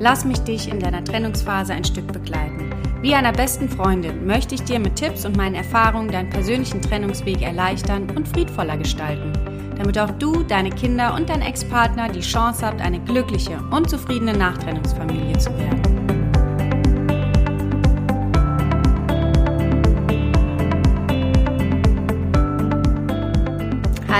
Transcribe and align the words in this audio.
Lass 0.00 0.24
mich 0.24 0.38
dich 0.40 0.68
in 0.68 0.78
deiner 0.78 1.02
Trennungsphase 1.02 1.72
ein 1.72 1.84
Stück 1.84 2.12
begleiten. 2.12 2.70
Wie 3.00 3.14
einer 3.14 3.32
besten 3.32 3.68
Freundin 3.68 4.26
möchte 4.26 4.54
ich 4.54 4.62
dir 4.62 4.78
mit 4.78 4.96
Tipps 4.96 5.24
und 5.24 5.36
meinen 5.36 5.54
Erfahrungen 5.54 6.10
deinen 6.10 6.30
persönlichen 6.30 6.82
Trennungsweg 6.82 7.42
erleichtern 7.42 8.08
und 8.14 8.26
friedvoller 8.28 8.76
gestalten, 8.76 9.32
damit 9.76 9.98
auch 9.98 10.10
du, 10.10 10.42
deine 10.44 10.70
Kinder 10.70 11.14
und 11.14 11.28
dein 11.28 11.42
Ex-Partner 11.42 12.08
die 12.08 12.20
Chance 12.20 12.66
habt, 12.66 12.80
eine 12.80 13.00
glückliche 13.00 13.58
und 13.70 13.90
zufriedene 13.90 14.36
Nachtrennungsfamilie 14.36 15.38
zu 15.38 15.56
werden. 15.58 15.97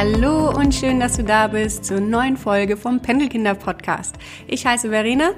Hallo 0.00 0.50
und 0.56 0.76
schön, 0.76 1.00
dass 1.00 1.16
du 1.16 1.24
da 1.24 1.48
bist 1.48 1.84
zur 1.84 1.98
neuen 1.98 2.36
Folge 2.36 2.76
vom 2.76 3.02
Pendelkinder 3.02 3.56
Podcast. 3.56 4.14
Ich 4.46 4.64
heiße 4.64 4.90
Verena 4.90 5.32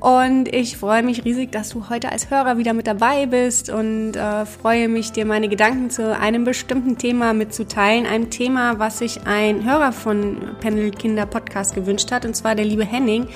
und 0.00 0.54
ich 0.54 0.76
freue 0.76 1.02
mich 1.02 1.24
riesig, 1.24 1.50
dass 1.52 1.70
du 1.70 1.88
heute 1.88 2.12
als 2.12 2.30
Hörer 2.30 2.58
wieder 2.58 2.74
mit 2.74 2.86
dabei 2.86 3.24
bist 3.24 3.70
und 3.70 4.12
äh, 4.14 4.44
freue 4.44 4.88
mich, 4.88 5.12
dir 5.12 5.24
meine 5.24 5.48
Gedanken 5.48 5.88
zu 5.88 6.14
einem 6.14 6.44
bestimmten 6.44 6.98
Thema 6.98 7.32
mitzuteilen. 7.32 8.04
Ein 8.04 8.28
Thema, 8.28 8.78
was 8.78 8.98
sich 8.98 9.26
ein 9.26 9.64
Hörer 9.64 9.92
von 9.92 10.36
Pendel 10.60 10.90
Kinder 10.90 11.24
Podcast 11.24 11.74
gewünscht 11.74 12.12
hat, 12.12 12.26
und 12.26 12.36
zwar 12.36 12.54
der 12.54 12.66
liebe 12.66 12.84
Henning, 12.84 13.28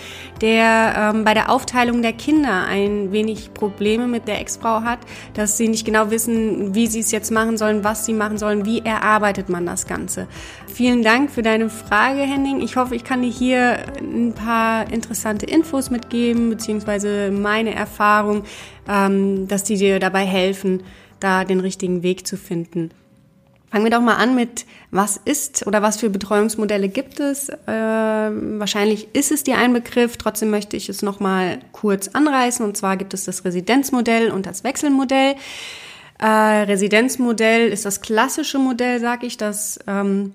der 0.42 1.12
ähm, 1.14 1.24
bei 1.24 1.32
der 1.32 1.50
Aufteilung 1.50 2.02
der 2.02 2.12
Kinder 2.12 2.66
ein 2.66 3.10
wenig 3.10 3.54
Probleme 3.54 4.06
mit 4.06 4.28
der 4.28 4.40
Ex-Frau 4.40 4.82
hat, 4.82 4.98
dass 5.32 5.56
sie 5.56 5.68
nicht 5.68 5.86
genau 5.86 6.10
wissen, 6.10 6.74
wie 6.74 6.86
sie 6.88 7.00
es 7.00 7.10
jetzt 7.10 7.30
machen 7.30 7.56
sollen, 7.56 7.84
was 7.84 8.04
sie 8.04 8.12
machen 8.12 8.36
sollen, 8.36 8.66
wie 8.66 8.80
erarbeitet 8.80 9.48
man 9.48 9.64
das 9.64 9.86
Ganze. 9.86 10.28
Vielen 10.66 11.02
Dank 11.02 11.30
für 11.30 11.42
deine 11.42 11.70
Frage, 11.70 12.20
Henning. 12.20 12.60
Ich 12.60 12.76
hoffe, 12.76 12.94
ich 12.94 13.04
kann 13.04 13.22
dir 13.22 13.30
hier 13.30 13.78
ein 13.98 14.34
paar 14.34 14.92
interessante 14.92 15.46
Infos 15.46 15.90
mitgeben 15.90 16.49
beziehungsweise 16.50 17.30
meine 17.30 17.74
Erfahrung, 17.74 18.44
ähm, 18.88 19.48
dass 19.48 19.64
die 19.64 19.76
dir 19.76 19.98
dabei 19.98 20.26
helfen, 20.26 20.82
da 21.20 21.44
den 21.44 21.60
richtigen 21.60 22.02
Weg 22.02 22.26
zu 22.26 22.36
finden. 22.36 22.90
Fangen 23.70 23.84
wir 23.84 23.90
doch 23.92 24.00
mal 24.00 24.16
an 24.16 24.34
mit, 24.34 24.66
was 24.90 25.16
ist 25.16 25.64
oder 25.64 25.80
was 25.80 25.98
für 25.98 26.10
Betreuungsmodelle 26.10 26.88
gibt 26.88 27.20
es? 27.20 27.48
Äh, 27.50 27.54
wahrscheinlich 27.68 29.14
ist 29.14 29.30
es 29.30 29.44
dir 29.44 29.58
ein 29.58 29.72
Begriff, 29.72 30.16
trotzdem 30.16 30.50
möchte 30.50 30.76
ich 30.76 30.88
es 30.88 31.02
noch 31.02 31.20
mal 31.20 31.60
kurz 31.70 32.08
anreißen. 32.08 32.66
Und 32.66 32.76
zwar 32.76 32.96
gibt 32.96 33.14
es 33.14 33.26
das 33.26 33.44
Residenzmodell 33.44 34.32
und 34.32 34.46
das 34.46 34.64
Wechselmodell. 34.64 35.36
Äh, 36.18 36.26
Residenzmodell 36.26 37.68
ist 37.68 37.84
das 37.84 38.00
klassische 38.00 38.58
Modell, 38.58 38.98
sag 38.98 39.22
ich, 39.22 39.36
das 39.36 39.78
ähm, 39.86 40.34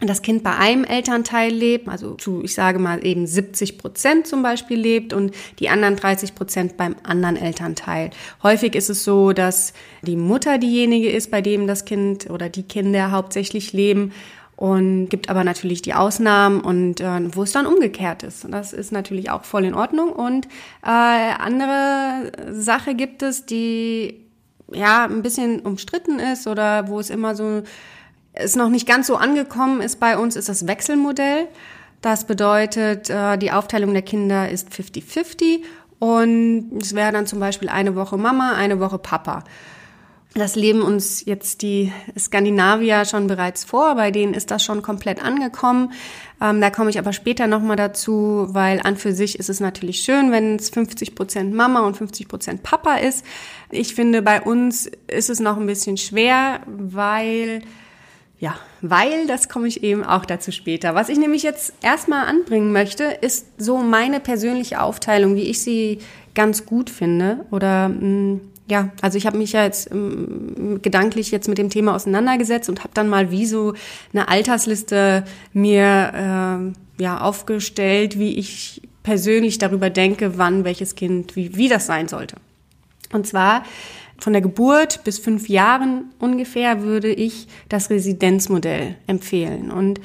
das 0.00 0.22
Kind 0.22 0.42
bei 0.42 0.56
einem 0.56 0.84
Elternteil 0.84 1.52
lebt, 1.52 1.88
also 1.88 2.14
zu, 2.14 2.42
ich 2.42 2.54
sage 2.54 2.78
mal 2.78 3.06
eben 3.06 3.26
70 3.26 3.78
Prozent 3.78 4.26
zum 4.26 4.42
Beispiel 4.42 4.78
lebt 4.78 5.12
und 5.12 5.34
die 5.60 5.68
anderen 5.68 5.96
30 5.96 6.34
Prozent 6.34 6.76
beim 6.76 6.96
anderen 7.04 7.36
Elternteil. 7.36 8.10
Häufig 8.42 8.74
ist 8.74 8.90
es 8.90 9.04
so, 9.04 9.32
dass 9.32 9.72
die 10.02 10.16
Mutter 10.16 10.58
diejenige 10.58 11.10
ist, 11.10 11.30
bei 11.30 11.40
dem 11.40 11.66
das 11.66 11.84
Kind 11.84 12.28
oder 12.28 12.48
die 12.48 12.64
Kinder 12.64 13.12
hauptsächlich 13.12 13.72
leben 13.72 14.12
und 14.56 15.08
gibt 15.08 15.30
aber 15.30 15.44
natürlich 15.44 15.82
die 15.82 15.94
Ausnahmen 15.94 16.60
und 16.60 17.00
äh, 17.00 17.34
wo 17.34 17.42
es 17.42 17.52
dann 17.52 17.66
umgekehrt 17.66 18.22
ist. 18.22 18.46
Das 18.50 18.72
ist 18.72 18.92
natürlich 18.92 19.30
auch 19.30 19.44
voll 19.44 19.64
in 19.64 19.74
Ordnung. 19.74 20.12
Und 20.12 20.46
äh, 20.84 20.88
andere 20.88 22.32
Sache 22.52 22.94
gibt 22.94 23.22
es, 23.22 23.46
die 23.46 24.20
ja 24.72 25.04
ein 25.04 25.22
bisschen 25.22 25.60
umstritten 25.60 26.18
ist 26.18 26.46
oder 26.46 26.88
wo 26.88 27.00
es 27.00 27.10
immer 27.10 27.34
so 27.34 27.62
es 28.34 28.56
noch 28.56 28.68
nicht 28.68 28.86
ganz 28.86 29.06
so 29.06 29.16
angekommen 29.16 29.80
ist 29.80 30.00
bei 30.00 30.18
uns, 30.18 30.36
ist 30.36 30.48
das 30.48 30.66
Wechselmodell. 30.66 31.48
Das 32.02 32.26
bedeutet, 32.26 33.08
äh, 33.08 33.38
die 33.38 33.52
Aufteilung 33.52 33.92
der 33.92 34.02
Kinder 34.02 34.50
ist 34.50 34.68
50-50 34.68 35.62
und 35.98 36.78
es 36.82 36.94
wäre 36.94 37.12
dann 37.12 37.26
zum 37.26 37.40
Beispiel 37.40 37.68
eine 37.68 37.96
Woche 37.96 38.18
Mama, 38.18 38.52
eine 38.52 38.80
Woche 38.80 38.98
Papa. 38.98 39.44
Das 40.34 40.56
leben 40.56 40.82
uns 40.82 41.24
jetzt 41.24 41.62
die 41.62 41.92
Skandinavier 42.18 43.04
schon 43.04 43.28
bereits 43.28 43.64
vor, 43.64 43.94
bei 43.94 44.10
denen 44.10 44.34
ist 44.34 44.50
das 44.50 44.64
schon 44.64 44.82
komplett 44.82 45.24
angekommen. 45.24 45.92
Ähm, 46.42 46.60
da 46.60 46.70
komme 46.70 46.90
ich 46.90 46.98
aber 46.98 47.12
später 47.12 47.46
nochmal 47.46 47.76
dazu, 47.76 48.48
weil 48.48 48.80
an 48.82 48.96
für 48.96 49.12
sich 49.12 49.38
ist 49.38 49.48
es 49.48 49.60
natürlich 49.60 50.00
schön, 50.00 50.32
wenn 50.32 50.56
es 50.56 50.70
50 50.70 51.14
Prozent 51.14 51.54
Mama 51.54 51.86
und 51.86 51.96
50 51.96 52.26
Prozent 52.26 52.62
Papa 52.64 52.96
ist. 52.96 53.24
Ich 53.70 53.94
finde, 53.94 54.22
bei 54.22 54.42
uns 54.42 54.90
ist 55.06 55.30
es 55.30 55.38
noch 55.38 55.56
ein 55.56 55.66
bisschen 55.66 55.96
schwer, 55.96 56.60
weil 56.66 57.62
ja, 58.38 58.56
weil, 58.80 59.26
das 59.26 59.48
komme 59.48 59.68
ich 59.68 59.82
eben 59.82 60.04
auch 60.04 60.24
dazu 60.24 60.52
später. 60.52 60.94
Was 60.94 61.08
ich 61.08 61.18
nämlich 61.18 61.42
jetzt 61.42 61.72
erstmal 61.82 62.26
anbringen 62.26 62.72
möchte, 62.72 63.04
ist 63.04 63.46
so 63.58 63.78
meine 63.78 64.20
persönliche 64.20 64.80
Aufteilung, 64.80 65.36
wie 65.36 65.48
ich 65.48 65.62
sie 65.62 65.98
ganz 66.34 66.66
gut 66.66 66.90
finde. 66.90 67.46
Oder 67.50 67.88
mh, 67.88 68.00
mm, 68.00 68.40
ja, 68.66 68.90
also 69.02 69.18
ich 69.18 69.26
habe 69.26 69.36
mich 69.36 69.52
ja 69.52 69.64
jetzt 69.64 69.90
ähm, 69.90 70.80
gedanklich 70.82 71.30
jetzt 71.30 71.48
mit 71.48 71.58
dem 71.58 71.70
Thema 71.70 71.94
auseinandergesetzt 71.94 72.68
und 72.68 72.80
habe 72.80 72.94
dann 72.94 73.08
mal 73.08 73.30
wie 73.30 73.46
so 73.46 73.74
eine 74.12 74.28
Altersliste 74.28 75.24
mir 75.52 76.72
äh, 76.98 77.02
ja 77.02 77.20
aufgestellt, 77.20 78.18
wie 78.18 78.38
ich 78.38 78.82
persönlich 79.02 79.58
darüber 79.58 79.90
denke, 79.90 80.38
wann 80.38 80.64
welches 80.64 80.94
Kind 80.94 81.36
wie, 81.36 81.56
wie 81.56 81.68
das 81.68 81.86
sein 81.86 82.08
sollte. 82.08 82.36
Und 83.12 83.26
zwar 83.26 83.64
von 84.24 84.32
der 84.32 84.40
Geburt 84.40 85.04
bis 85.04 85.18
fünf 85.18 85.50
Jahren 85.50 86.06
ungefähr 86.18 86.82
würde 86.82 87.12
ich 87.12 87.46
das 87.68 87.90
Residenzmodell 87.90 88.96
empfehlen. 89.06 89.70
Und 89.70 90.00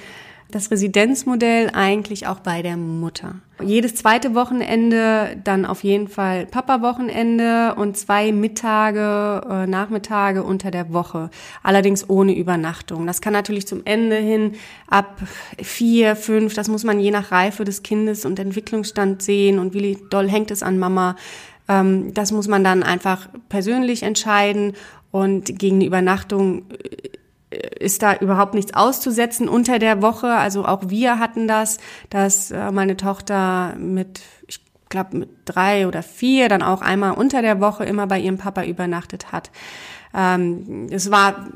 das 0.52 0.72
Residenzmodell 0.72 1.70
eigentlich 1.74 2.28
auch 2.28 2.40
bei 2.40 2.62
der 2.62 2.76
Mutter. 2.76 3.36
Jedes 3.62 3.96
zweite 3.96 4.36
Wochenende 4.36 5.38
dann 5.44 5.66
auf 5.66 5.86
jeden 5.86 6.10
Fall 6.10 6.48
Papa-Wochenende 6.48 7.76
und 7.76 7.96
zwei 7.98 8.34
Mittage, 8.34 9.42
äh, 9.50 9.68
Nachmittage 9.68 10.44
unter 10.44 10.70
der 10.70 10.92
Woche. 10.92 11.30
Allerdings 11.64 12.10
ohne 12.10 12.36
Übernachtung. 12.36 13.08
Das 13.08 13.22
kann 13.22 13.32
natürlich 13.32 13.68
zum 13.68 13.84
Ende 13.86 14.18
hin 14.18 14.54
ab 14.88 15.22
vier, 15.62 16.18
fünf, 16.18 16.56
das 16.56 16.68
muss 16.68 16.84
man 16.84 17.00
je 17.00 17.12
nach 17.12 17.32
Reife 17.32 17.64
des 17.64 17.84
Kindes 17.84 18.26
und 18.26 18.38
Entwicklungsstand 18.38 19.22
sehen 19.22 19.60
und 19.60 19.74
wie 19.74 19.98
doll 20.10 20.28
hängt 20.28 20.52
es 20.52 20.62
an 20.62 20.78
Mama, 20.78 21.16
ähm, 21.70 22.14
das 22.14 22.32
muss 22.32 22.48
man 22.48 22.64
dann 22.64 22.84
einfach 22.84 23.30
persönlich 23.48 24.04
entscheiden 24.04 24.74
und 25.12 25.58
gegen 25.58 25.80
die 25.80 25.86
Übernachtung 25.86 26.66
äh, 27.52 27.58
ist 27.80 28.02
da 28.02 28.16
überhaupt 28.16 28.56
nichts 28.56 28.74
auszusetzen 28.74 29.48
unter 29.48 29.80
der 29.80 30.02
Woche. 30.02 30.28
Also 30.28 30.66
auch 30.66 30.90
wir 30.90 31.20
hatten 31.20 31.48
das, 31.48 31.78
dass 32.10 32.52
äh, 32.52 32.72
meine 32.72 32.98
Tochter 32.98 33.76
mit, 33.78 34.22
ich 34.48 34.60
glaube, 34.90 35.18
mit 35.18 35.30
drei 35.46 35.88
oder 35.88 36.04
vier 36.04 36.50
dann 36.50 36.64
auch 36.64 36.82
einmal 36.82 37.14
unter 37.14 37.42
der 37.42 37.62
Woche 37.62 37.86
immer 37.86 38.08
bei 38.08 38.20
ihrem 38.20 38.38
Papa 38.38 38.64
übernachtet 38.64 39.32
hat. 39.32 39.52
Ähm, 40.14 40.88
es 40.90 41.12
war 41.12 41.48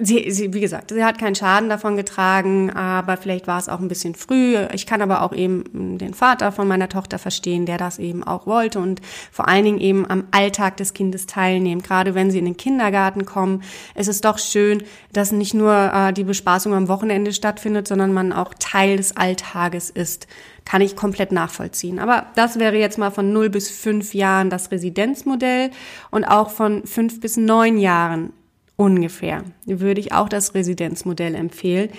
Sie, 0.00 0.30
sie, 0.30 0.54
wie 0.54 0.60
gesagt, 0.60 0.92
sie 0.92 1.04
hat 1.04 1.18
keinen 1.18 1.34
Schaden 1.34 1.68
davon 1.68 1.96
getragen, 1.96 2.70
aber 2.70 3.16
vielleicht 3.16 3.48
war 3.48 3.58
es 3.58 3.68
auch 3.68 3.80
ein 3.80 3.88
bisschen 3.88 4.14
früh. 4.14 4.56
Ich 4.72 4.86
kann 4.86 5.02
aber 5.02 5.22
auch 5.22 5.32
eben 5.32 5.98
den 5.98 6.14
Vater 6.14 6.52
von 6.52 6.68
meiner 6.68 6.88
Tochter 6.88 7.18
verstehen, 7.18 7.66
der 7.66 7.78
das 7.78 7.98
eben 7.98 8.22
auch 8.22 8.46
wollte 8.46 8.78
und 8.78 9.00
vor 9.32 9.48
allen 9.48 9.64
Dingen 9.64 9.80
eben 9.80 10.08
am 10.08 10.28
Alltag 10.30 10.76
des 10.76 10.94
Kindes 10.94 11.26
teilnehmen. 11.26 11.82
Gerade 11.82 12.14
wenn 12.14 12.30
sie 12.30 12.38
in 12.38 12.44
den 12.44 12.56
Kindergarten 12.56 13.26
kommen, 13.26 13.64
ist 13.96 14.06
es 14.06 14.20
doch 14.20 14.38
schön, 14.38 14.84
dass 15.12 15.32
nicht 15.32 15.52
nur 15.52 15.74
äh, 15.92 16.12
die 16.12 16.22
Bespaßung 16.22 16.74
am 16.74 16.86
Wochenende 16.86 17.32
stattfindet, 17.32 17.88
sondern 17.88 18.12
man 18.12 18.32
auch 18.32 18.54
Teil 18.60 18.98
des 18.98 19.16
Alltages 19.16 19.90
ist. 19.90 20.28
Kann 20.64 20.80
ich 20.80 20.94
komplett 20.94 21.32
nachvollziehen. 21.32 21.98
Aber 21.98 22.26
das 22.36 22.60
wäre 22.60 22.76
jetzt 22.76 22.98
mal 22.98 23.10
von 23.10 23.32
0 23.32 23.50
bis 23.50 23.68
5 23.68 24.14
Jahren 24.14 24.48
das 24.48 24.70
Residenzmodell 24.70 25.70
und 26.12 26.24
auch 26.24 26.50
von 26.50 26.86
5 26.86 27.18
bis 27.18 27.36
9 27.36 27.78
Jahren 27.78 28.32
ungefähr. 28.78 29.42
Würde 29.66 30.00
ich 30.00 30.12
auch 30.12 30.30
das 30.30 30.54
Residenzmodell 30.54 31.34
empfehlen. 31.34 31.90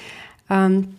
Ähm, 0.50 0.96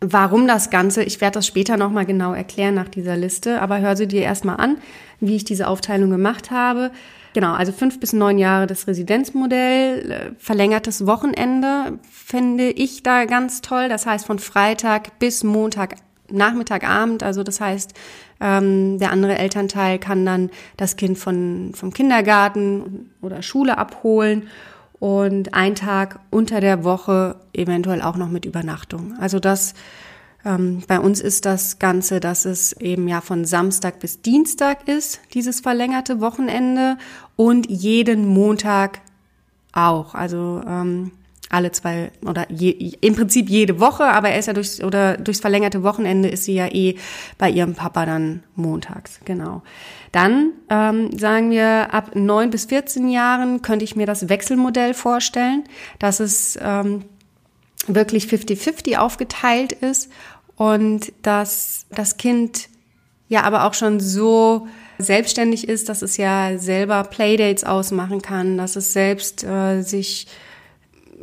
warum 0.00 0.48
das 0.48 0.70
Ganze? 0.70 1.04
Ich 1.04 1.20
werde 1.20 1.34
das 1.34 1.46
später 1.46 1.76
nochmal 1.76 2.06
genau 2.06 2.32
erklären 2.32 2.74
nach 2.74 2.88
dieser 2.88 3.16
Liste, 3.16 3.60
aber 3.60 3.80
hör 3.80 3.96
sie 3.96 4.08
dir 4.08 4.22
erstmal 4.22 4.56
an, 4.56 4.78
wie 5.20 5.36
ich 5.36 5.44
diese 5.44 5.68
Aufteilung 5.68 6.10
gemacht 6.10 6.50
habe. 6.50 6.90
Genau, 7.34 7.52
also 7.52 7.72
fünf 7.72 8.00
bis 8.00 8.12
neun 8.12 8.38
Jahre 8.38 8.66
das 8.66 8.86
Residenzmodell, 8.86 10.10
äh, 10.10 10.30
verlängertes 10.38 11.06
Wochenende 11.06 11.98
finde 12.10 12.70
ich 12.70 13.02
da 13.02 13.26
ganz 13.26 13.60
toll. 13.60 13.88
Das 13.88 14.06
heißt 14.06 14.24
von 14.24 14.38
Freitag 14.38 15.18
bis 15.18 15.44
Montag 15.44 15.96
Nachmittag, 16.30 16.88
Abend. 16.88 17.22
Also 17.22 17.42
das 17.42 17.60
heißt, 17.60 17.92
ähm, 18.40 18.98
der 18.98 19.10
andere 19.10 19.36
Elternteil 19.36 19.98
kann 19.98 20.24
dann 20.24 20.50
das 20.78 20.96
Kind 20.96 21.18
von, 21.18 21.72
vom 21.74 21.92
Kindergarten 21.92 23.10
oder 23.20 23.42
Schule 23.42 23.76
abholen 23.76 24.48
und 24.98 25.54
ein 25.54 25.74
Tag 25.74 26.20
unter 26.30 26.60
der 26.60 26.84
Woche 26.84 27.36
eventuell 27.52 28.02
auch 28.02 28.16
noch 28.16 28.28
mit 28.28 28.44
Übernachtung. 28.44 29.14
Also 29.18 29.40
das 29.40 29.74
ähm, 30.44 30.82
bei 30.86 31.00
uns 31.00 31.20
ist 31.20 31.46
das 31.46 31.78
Ganze, 31.78 32.20
dass 32.20 32.44
es 32.44 32.72
eben 32.74 33.08
ja 33.08 33.20
von 33.20 33.44
Samstag 33.44 34.00
bis 34.00 34.20
Dienstag 34.20 34.88
ist, 34.88 35.20
dieses 35.32 35.60
verlängerte 35.60 36.20
Wochenende 36.20 36.98
und 37.36 37.68
jeden 37.70 38.26
Montag 38.26 39.00
auch. 39.72 40.14
Also 40.14 40.62
ähm, 40.66 41.12
alle 41.54 41.70
zwei 41.70 42.10
oder 42.26 42.50
je, 42.50 42.70
im 43.00 43.14
Prinzip 43.14 43.48
jede 43.48 43.78
Woche, 43.78 44.04
aber 44.04 44.30
er 44.30 44.38
ist 44.38 44.46
ja 44.46 44.52
durchs 44.52 44.82
oder 44.82 45.16
durchs 45.16 45.40
verlängerte 45.40 45.82
Wochenende 45.82 46.28
ist 46.28 46.44
sie 46.44 46.54
ja 46.54 46.66
eh 46.66 46.96
bei 47.38 47.48
ihrem 47.48 47.74
Papa 47.74 48.04
dann 48.06 48.42
montags, 48.56 49.20
genau. 49.24 49.62
Dann 50.10 50.52
ähm, 50.68 51.16
sagen 51.16 51.50
wir 51.50 51.94
ab 51.94 52.14
neun 52.14 52.50
bis 52.50 52.66
14 52.66 53.08
Jahren 53.08 53.62
könnte 53.62 53.84
ich 53.84 53.96
mir 53.96 54.06
das 54.06 54.28
Wechselmodell 54.28 54.94
vorstellen, 54.94 55.64
dass 55.98 56.20
es 56.20 56.58
ähm, 56.60 57.04
wirklich 57.86 58.26
50-50 58.26 58.96
aufgeteilt 58.96 59.72
ist 59.72 60.10
und 60.56 61.12
dass 61.22 61.86
das 61.90 62.16
Kind 62.16 62.68
ja 63.28 63.42
aber 63.42 63.64
auch 63.64 63.74
schon 63.74 64.00
so 64.00 64.66
selbstständig 64.98 65.68
ist, 65.68 65.88
dass 65.88 66.02
es 66.02 66.16
ja 66.16 66.58
selber 66.58 67.04
Playdates 67.04 67.64
ausmachen 67.64 68.22
kann, 68.22 68.56
dass 68.56 68.76
es 68.76 68.92
selbst 68.92 69.44
äh, 69.44 69.82
sich 69.82 70.26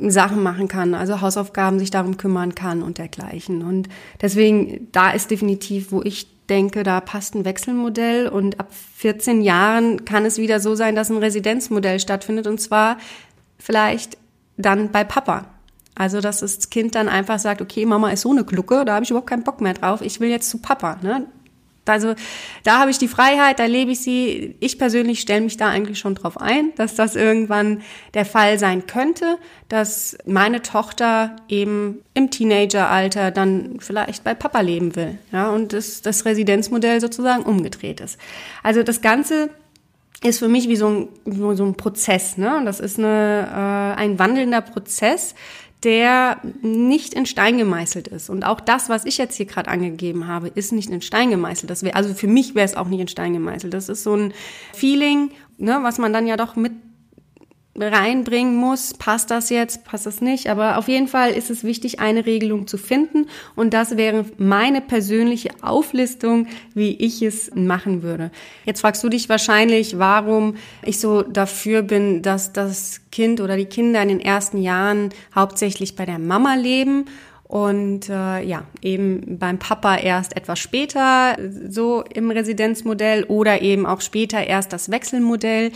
Sachen 0.09 0.42
machen 0.42 0.68
kann, 0.68 0.94
also 0.94 1.21
Hausaufgaben 1.21 1.80
sich 1.80 1.92
darum 1.92 2.18
kümmern 2.18 2.56
kann 2.56 2.81
und 2.81 2.98
dergleichen. 2.98 3.63
Und 3.63 3.89
deswegen, 4.21 4.88
da 4.92 5.12
ist 5.12 5.30
definitiv, 5.31 5.92
wo 5.92 6.01
ich 6.01 6.27
denke, 6.50 6.83
da 6.83 7.00
passt 7.00 7.36
ein 7.36 7.45
Wechselmodell 7.45 8.27
und 8.27 8.59
ab 8.59 8.68
14 8.98 9.42
Jahren 9.42 10.03
kann 10.06 10.25
es 10.25 10.38
wieder 10.38 10.59
so 10.59 10.75
sein, 10.75 10.95
dass 10.95 11.09
ein 11.09 11.18
Residenzmodell 11.18 12.00
stattfindet 12.00 12.48
und 12.48 12.59
zwar 12.59 12.98
vielleicht 13.57 14.18
dann 14.57 14.92
bei 14.92 15.03
Papa. 15.03 15.45
Also, 15.95 16.21
dass 16.21 16.39
das 16.39 16.69
Kind 16.69 16.95
dann 16.95 17.09
einfach 17.09 17.39
sagt, 17.39 17.62
okay, 17.62 17.86
Mama 17.86 18.09
ist 18.12 18.21
so 18.21 18.31
eine 18.31 18.44
Glucke, 18.44 18.86
da 18.86 18.95
habe 18.95 19.03
ich 19.03 19.12
überhaupt 19.12 19.30
keinen 19.30 19.44
Bock 19.44 19.62
mehr 19.62 19.74
drauf, 19.74 20.01
ich 20.01 20.19
will 20.19 20.30
jetzt 20.30 20.50
zu 20.50 20.57
Papa. 20.57 20.98
Ne? 21.01 21.27
Also 21.86 22.13
da 22.63 22.80
habe 22.80 22.92
ich 22.92 23.00
die 23.00 23.07
Freiheit, 23.07 23.60
da 23.60 23.66
lebe 23.66 23.92
ich 23.92 24.01
sie. 24.01 24.56
Ich 24.60 24.78
persönlich 24.78 25.19
stelle 25.22 25.42
mich 25.42 25.57
da 25.57 25.68
eigentlich 25.68 26.00
schon 26.00 26.16
drauf 26.16 26.39
ein, 26.39 26.74
dass 26.75 26.95
das 26.95 27.16
irgendwann 27.16 27.81
der 28.13 28.25
Fall 28.25 28.60
sein 28.60 28.86
könnte, 28.86 29.38
dass 29.68 30.18
meine 30.25 30.62
Tochter 30.62 31.36
eben 31.50 32.01
im 32.13 32.30
Teenageralter 32.30 33.31
dann 33.31 33.78
vielleicht 33.80 34.24
bei 34.24 34.33
Papa 34.36 34.62
leben 34.62 34.95
will. 34.95 35.18
Ja, 35.31 35.50
und 35.50 35.74
das, 35.74 36.01
das 36.01 36.25
Residenzmodell 36.25 37.01
sozusagen 37.01 37.44
umgedreht 37.44 38.00
ist. 38.00 38.19
Also 38.63 38.84
das 38.84 39.01
Ganze 39.01 39.50
ist 40.24 40.38
für 40.39 40.48
mich 40.48 40.69
wie 40.69 40.75
so 40.75 40.88
ein, 40.88 41.56
so 41.56 41.66
ein 41.66 41.75
Prozess. 41.75 42.38
Ne? 42.38 42.56
Und 42.57 42.66
das 42.66 42.80
ist 42.80 43.00
eine, 43.00 43.95
äh, 43.98 44.00
ein 44.00 44.19
wandelnder 44.19 44.62
Prozess, 44.62 45.34
der 45.83 46.39
nicht 46.62 47.13
in 47.13 47.25
Stein 47.25 47.57
gemeißelt 47.57 48.07
ist. 48.07 48.30
Und 48.30 48.44
auch 48.44 48.60
das, 48.60 48.89
was 48.89 49.06
ich 49.06 49.18
jetzt 49.18 49.36
hier 49.36 49.48
gerade 49.48 49.69
angegeben 49.69 50.28
habe, 50.28 50.48
ist 50.48 50.72
nicht 50.72 50.89
in 50.89 51.01
Stein 51.01 51.31
gemeißelt. 51.31 51.69
Das 51.69 51.83
wäre, 51.83 51.95
also 51.95 52.13
für 52.13 52.28
mich 52.28 52.54
wäre 52.54 52.66
es 52.66 52.75
auch 52.75 52.88
nicht 52.88 53.00
in 53.00 53.07
Stein 53.07 53.33
gemeißelt. 53.33 53.74
Das 53.74 53.89
ist 53.89 54.04
so 54.04 54.16
ein 54.16 54.33
Feeling, 54.74 55.31
ne, 55.57 55.80
was 55.81 55.98
man 55.98 56.13
dann 56.13 56.28
ja 56.28 56.38
doch 56.38 56.56
mit 56.56 56.74
reinbringen 57.76 58.56
muss. 58.56 58.94
Passt 58.94 59.32
das 59.32 59.50
jetzt? 59.50 59.86
Passt 59.86 60.06
das 60.06 60.22
nicht? 60.22 60.50
Aber 60.50 60.78
auf 60.78 60.88
jeden 60.88 61.08
Fall 61.08 61.32
ist 61.32 61.50
es 61.50 61.64
wichtig, 61.64 62.00
eine 62.00 62.26
Regelung 62.26 62.68
zu 62.68 62.78
finden. 62.78 63.28
Und 63.56 63.74
das 63.74 63.98
wäre 63.98 64.26
meine 64.38 64.82
persönliche 64.82 65.52
Auflistung, 65.62 66.48
wie 66.74 66.96
ich 66.96 67.22
es 67.22 67.52
machen 67.56 68.04
würde. 68.04 68.32
Jetzt 68.66 68.82
fragst 68.82 69.04
du 69.04 69.10
dich 69.10 69.30
wahrscheinlich, 69.30 69.98
warum 69.98 70.56
ich 70.84 71.00
so 71.00 71.22
dafür 71.22 71.82
bin, 71.82 72.22
dass 72.22 72.52
das 72.52 73.02
Kind 73.12 73.40
oder 73.42 73.58
die 73.58 73.66
Kinder 73.66 74.02
in 74.02 74.10
den 74.10 74.20
ersten 74.20 74.62
Jahren 74.62 75.10
hauptsächlich 75.34 75.96
bei 75.96 76.06
der 76.06 76.20
Mama 76.20 76.56
leben 76.56 77.06
und 77.51 78.07
äh, 78.07 78.44
ja, 78.44 78.63
eben 78.81 79.38
beim 79.38 79.59
Papa 79.59 79.98
erst 79.98 80.38
etwas 80.38 80.57
später 80.57 81.36
so 81.68 82.01
im 82.01 82.31
Residenzmodell 82.31 83.25
oder 83.25 83.62
eben 83.62 83.86
auch 83.86 84.00
später 84.00 84.48
erst 84.48 84.71
das 84.71 84.89
Wechselmodell 84.89 85.74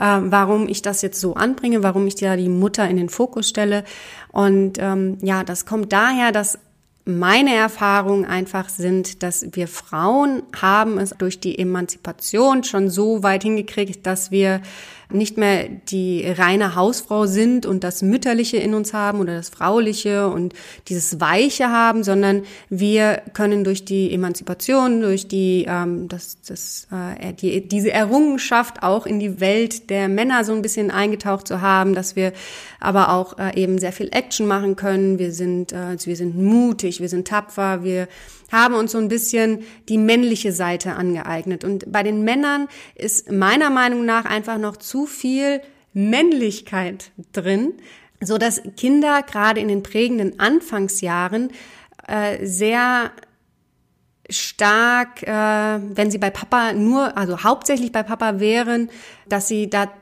äh, 0.00 0.18
warum 0.20 0.68
ich 0.68 0.82
das 0.82 1.00
jetzt 1.02 1.20
so 1.20 1.34
anbringe, 1.34 1.84
warum 1.84 2.08
ich 2.08 2.16
da 2.16 2.34
die 2.34 2.48
Mutter 2.48 2.88
in 2.88 2.96
den 2.96 3.08
Fokus 3.08 3.48
stelle. 3.48 3.84
Und 4.32 4.78
ähm, 4.80 5.18
ja, 5.22 5.44
das 5.44 5.64
kommt 5.64 5.92
daher, 5.92 6.32
dass 6.32 6.58
meine 7.04 7.54
Erfahrungen 7.54 8.24
einfach 8.24 8.68
sind, 8.68 9.22
dass 9.22 9.46
wir 9.52 9.68
Frauen 9.68 10.42
haben 10.60 10.98
es 10.98 11.10
durch 11.10 11.38
die 11.38 11.56
Emanzipation 11.58 12.64
schon 12.64 12.90
so 12.90 13.22
weit 13.22 13.42
hingekriegt, 13.42 14.06
dass 14.06 14.30
wir 14.30 14.60
nicht 15.12 15.36
mehr 15.36 15.68
die 15.68 16.26
reine 16.26 16.74
Hausfrau 16.74 17.26
sind 17.26 17.66
und 17.66 17.84
das 17.84 18.02
Mütterliche 18.02 18.56
in 18.56 18.74
uns 18.74 18.92
haben 18.92 19.20
oder 19.20 19.36
das 19.36 19.48
Frauliche 19.48 20.28
und 20.28 20.54
dieses 20.88 21.20
Weiche 21.20 21.68
haben, 21.68 22.04
sondern 22.04 22.42
wir 22.68 23.22
können 23.32 23.64
durch 23.64 23.84
die 23.84 24.12
Emanzipation, 24.12 25.00
durch 25.00 25.28
die, 25.28 25.66
ähm, 25.68 26.08
das, 26.08 26.38
das, 26.46 26.88
äh, 26.90 27.32
die, 27.32 27.68
diese 27.68 27.92
Errungenschaft 27.92 28.82
auch 28.82 29.06
in 29.06 29.20
die 29.20 29.40
Welt 29.40 29.90
der 29.90 30.08
Männer 30.08 30.44
so 30.44 30.52
ein 30.52 30.62
bisschen 30.62 30.90
eingetaucht 30.90 31.46
zu 31.46 31.60
haben, 31.60 31.94
dass 31.94 32.16
wir 32.16 32.32
aber 32.80 33.12
auch 33.12 33.38
äh, 33.38 33.60
eben 33.60 33.78
sehr 33.78 33.92
viel 33.92 34.08
Action 34.12 34.46
machen 34.46 34.76
können. 34.76 35.18
Wir 35.18 35.32
sind, 35.32 35.72
äh, 35.72 35.96
wir 36.04 36.16
sind 36.16 36.36
mutig, 36.36 37.00
wir 37.00 37.08
sind 37.08 37.28
tapfer, 37.28 37.84
wir 37.84 38.08
haben 38.52 38.74
uns 38.74 38.92
so 38.92 38.98
ein 38.98 39.08
bisschen 39.08 39.64
die 39.88 39.98
männliche 39.98 40.52
Seite 40.52 40.92
angeeignet. 40.92 41.64
Und 41.64 41.90
bei 41.90 42.02
den 42.02 42.22
Männern 42.22 42.68
ist 42.94 43.32
meiner 43.32 43.70
Meinung 43.70 44.04
nach 44.04 44.26
einfach 44.26 44.58
noch 44.58 44.76
zu 44.76 45.01
viel 45.06 45.60
Männlichkeit 45.92 47.10
drin, 47.32 47.74
so 48.20 48.38
dass 48.38 48.62
Kinder 48.76 49.22
gerade 49.22 49.60
in 49.60 49.68
den 49.68 49.82
prägenden 49.82 50.38
Anfangsjahren 50.38 51.50
äh, 52.06 52.44
sehr 52.44 53.10
stark, 54.30 55.22
äh, 55.22 55.28
wenn 55.32 56.10
sie 56.10 56.18
bei 56.18 56.30
Papa 56.30 56.72
nur, 56.72 57.16
also 57.16 57.42
hauptsächlich 57.42 57.92
bei 57.92 58.02
Papa 58.02 58.40
wären, 58.40 58.90
dass 59.28 59.48
sie 59.48 59.68
da 59.68 59.92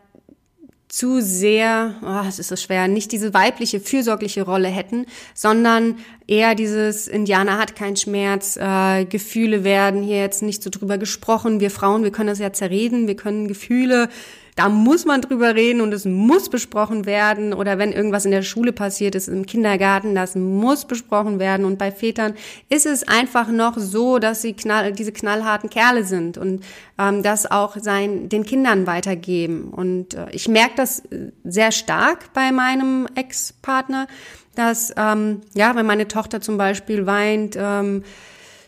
zu 0.90 1.20
sehr, 1.20 1.94
oh, 2.02 2.28
es 2.28 2.40
ist 2.40 2.48
so 2.48 2.56
schwer, 2.56 2.88
nicht 2.88 3.12
diese 3.12 3.32
weibliche, 3.32 3.78
fürsorgliche 3.78 4.42
Rolle 4.42 4.68
hätten, 4.68 5.06
sondern 5.34 5.98
eher 6.26 6.56
dieses 6.56 7.06
Indianer 7.06 7.58
hat 7.58 7.76
keinen 7.76 7.96
Schmerz, 7.96 8.56
äh, 8.56 9.04
Gefühle 9.04 9.62
werden 9.62 10.02
hier 10.02 10.18
jetzt 10.18 10.42
nicht 10.42 10.64
so 10.64 10.68
drüber 10.68 10.98
gesprochen. 10.98 11.60
Wir 11.60 11.70
Frauen, 11.70 12.02
wir 12.02 12.10
können 12.10 12.28
das 12.28 12.40
ja 12.40 12.52
zerreden, 12.52 13.06
wir 13.06 13.14
können 13.14 13.46
Gefühle 13.46 14.08
da 14.56 14.68
muss 14.68 15.04
man 15.04 15.20
drüber 15.20 15.54
reden 15.54 15.80
und 15.80 15.92
es 15.92 16.04
muss 16.04 16.48
besprochen 16.48 17.06
werden. 17.06 17.52
Oder 17.52 17.78
wenn 17.78 17.92
irgendwas 17.92 18.24
in 18.24 18.30
der 18.30 18.42
Schule 18.42 18.72
passiert 18.72 19.14
ist, 19.14 19.28
im 19.28 19.46
Kindergarten, 19.46 20.14
das 20.14 20.34
muss 20.34 20.84
besprochen 20.84 21.38
werden. 21.38 21.64
Und 21.64 21.78
bei 21.78 21.92
Vätern 21.92 22.34
ist 22.68 22.86
es 22.86 23.06
einfach 23.06 23.48
noch 23.48 23.78
so, 23.78 24.18
dass 24.18 24.42
sie 24.42 24.54
knall, 24.54 24.92
diese 24.92 25.12
knallharten 25.12 25.70
Kerle 25.70 26.04
sind 26.04 26.38
und 26.38 26.64
ähm, 26.98 27.22
das 27.22 27.50
auch 27.50 27.76
sein, 27.78 28.28
den 28.28 28.44
Kindern 28.44 28.86
weitergeben. 28.86 29.70
Und 29.70 30.14
äh, 30.14 30.26
ich 30.32 30.48
merke 30.48 30.74
das 30.76 31.02
sehr 31.44 31.72
stark 31.72 32.32
bei 32.32 32.52
meinem 32.52 33.06
Ex-Partner, 33.14 34.06
dass, 34.54 34.92
ähm, 34.96 35.42
ja, 35.54 35.74
wenn 35.76 35.86
meine 35.86 36.08
Tochter 36.08 36.40
zum 36.40 36.56
Beispiel 36.56 37.06
weint, 37.06 37.56
ähm, 37.58 38.02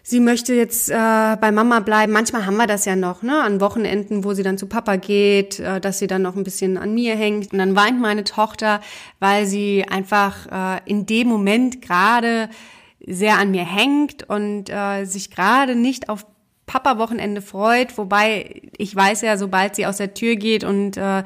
sie 0.03 0.21
möchte 0.21 0.55
jetzt 0.55 0.91
äh, 0.91 0.95
bei 0.95 1.53
Mama 1.53 1.81
bleiben. 1.81 2.13
Manchmal 2.13 2.47
haben 2.47 2.57
wir 2.57 2.67
das 2.67 2.85
ja 2.85 2.97
noch, 2.97 3.23
ne, 3.23 3.43
an 3.43 3.61
Wochenenden, 3.61 4.25
wo 4.25 4.35
sie 4.35 4.43
dann 4.43 4.59
zu 4.59 4.67
Papa 4.67 4.97
geht, 4.97 5.61
äh, 5.61 5.81
dass 5.81 5.99
sie 5.99 6.07
dann 6.07 6.23
noch 6.23 6.37
ein 6.37 6.45
bisschen 6.45 6.77
an 6.77 6.95
mir 6.95 7.17
hängt. 7.17 7.53
Und 7.53 7.59
dann 7.59 7.77
weint 7.77 8.01
meine 8.01 8.25
Tochter, 8.25 8.81
weil 9.21 9.47
sie 9.47 9.85
einfach 9.89 10.47
äh, 10.51 10.81
in 10.85 11.07
dem 11.07 11.29
Moment 11.29 11.83
gerade 11.83 12.49
sehr 13.05 13.39
an 13.39 13.51
mir 13.51 13.65
hängt 13.65 14.29
und 14.29 14.71
äh, 14.71 15.05
sich 15.05 15.31
gerade 15.31 15.75
nicht 15.75 16.09
auf 16.09 16.25
Papa-Wochenende 16.67 17.43
freut, 17.43 17.99
wobei 17.99 18.63
ich 18.79 18.95
weiß 18.95 19.23
ja, 19.23 19.37
sobald 19.37 19.75
sie 19.75 19.85
aus 19.87 19.97
der 19.97 20.15
Tür 20.15 20.37
geht 20.37 20.65
und 20.65 20.97
äh, 20.97 21.25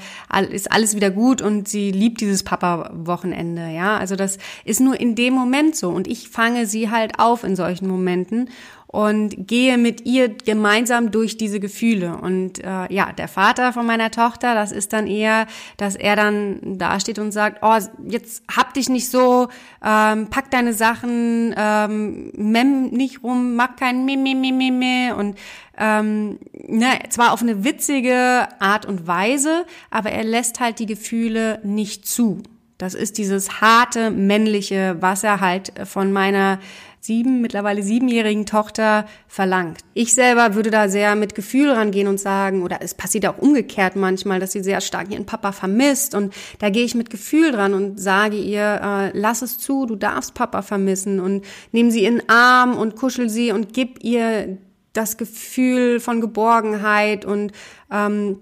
ist 0.51 0.73
alles 0.73 0.97
wieder 0.97 1.11
gut 1.11 1.43
und 1.43 1.69
sie 1.69 1.91
liebt 1.91 2.21
dieses 2.21 2.43
Papa-Wochenende, 2.43 3.69
ja. 3.69 3.97
Also 3.99 4.17
das 4.17 4.39
ist 4.65 4.81
nur 4.81 4.99
in 4.99 5.15
dem 5.15 5.35
Moment 5.35 5.77
so 5.77 5.91
und 5.91 6.09
ich 6.09 6.31
fange 6.31 6.67
sie 6.67 6.91
halt 6.91 7.19
auf 7.19 7.45
in 7.45 7.55
solchen 7.55 7.87
Momenten 7.87 8.49
und 8.97 9.47
gehe 9.47 9.77
mit 9.77 10.07
ihr 10.07 10.31
gemeinsam 10.31 11.11
durch 11.11 11.37
diese 11.37 11.61
Gefühle. 11.61 12.17
Und 12.17 12.65
äh, 12.65 12.91
ja, 12.91 13.13
der 13.13 13.29
Vater 13.29 13.75
von 13.75 13.85
meiner 13.85 14.11
Tochter, 14.11 14.55
das 14.55 14.73
ist 14.73 14.95
dann 14.95 15.07
eher, 15.07 15.47
dass 15.77 15.97
er 15.97 16.17
dann 16.17 16.79
da 16.79 16.99
steht 16.99 17.19
und 17.19 17.31
sagt, 17.31 17.59
oh, 17.61 17.77
jetzt 18.09 18.43
hab 18.51 18.73
dich 18.73 18.89
nicht 18.89 19.11
so, 19.11 19.49
ähm, 19.85 20.29
pack 20.31 20.51
deine 20.51 20.73
Sachen, 20.73 21.55
ähm, 21.59 22.33
mem 22.39 22.89
nicht 22.89 23.23
rum, 23.23 23.55
mach 23.55 23.77
kein 23.77 24.07
Meh, 24.07 24.17
Meh, 24.17 24.35
Meh, 24.35 24.53
Meh, 24.53 24.71
Meh. 24.71 25.13
Und 25.13 25.37
ähm, 25.77 26.39
ne, 26.67 26.99
zwar 27.11 27.35
auf 27.35 27.43
eine 27.43 27.65
witzige 27.65 28.49
Art 28.61 28.87
und 28.87 29.07
Weise, 29.07 29.67
aber 29.91 30.11
er 30.11 30.25
lässt 30.25 30.59
halt 30.59 30.79
die 30.79 30.87
Gefühle 30.87 31.61
nicht 31.65 32.09
zu. 32.09 32.43
Das 32.79 32.95
ist 32.95 33.19
dieses 33.19 33.61
harte 33.61 34.11
männliche, 34.11 34.97
was 35.01 35.23
er 35.23 35.41
halt 35.41 35.73
von 35.85 36.13
meiner 36.13 36.61
sieben, 37.01 37.41
mittlerweile 37.41 37.83
siebenjährigen 37.83 38.47
Tochter 38.47 39.07
verlangt. 39.29 39.81
Ich 39.95 40.15
selber 40.15 40.55
würde 40.55 40.71
da 40.71 40.89
sehr 40.89 41.15
mit 41.15 41.35
Gefühl 41.35 41.71
rangehen 41.71 42.09
und 42.09 42.19
sagen, 42.19 42.63
oder 42.63 42.79
es 42.81 42.95
passiert 42.95 43.27
auch 43.27 43.39
umgekehrt 43.39 43.97
manchmal, 43.97 44.41
dass 44.41 44.53
sie 44.53 44.63
sehr 44.63 44.81
stark 44.81 45.11
ihren 45.11 45.27
Papa 45.27 45.53
vermisst 45.53 46.15
und 46.15 46.35
da 46.59 46.71
gehe 46.71 46.85
ich 46.85 46.95
mit 46.95 47.11
Gefühl 47.11 47.53
dran 47.53 47.75
und 47.75 48.01
sage 48.01 48.37
ihr, 48.37 48.81
äh, 48.83 49.19
lass 49.19 49.43
es 49.43 49.59
zu, 49.59 49.87
du 49.87 49.97
darfst 49.97 50.35
Papa 50.35 50.63
vermissen 50.63 51.21
und 51.21 51.45
nimm 51.73 51.91
sie 51.91 52.05
in 52.05 52.19
den 52.19 52.29
Arm 52.29 52.77
und 52.77 52.97
kuschel 52.97 53.29
sie 53.29 53.53
und 53.53 53.73
gib 53.73 54.03
ihr 54.03 54.59
das 54.93 55.17
Gefühl 55.17 56.01
von 56.01 56.21
Geborgenheit 56.21 57.25
und 57.25 57.53
ähm, 57.91 58.39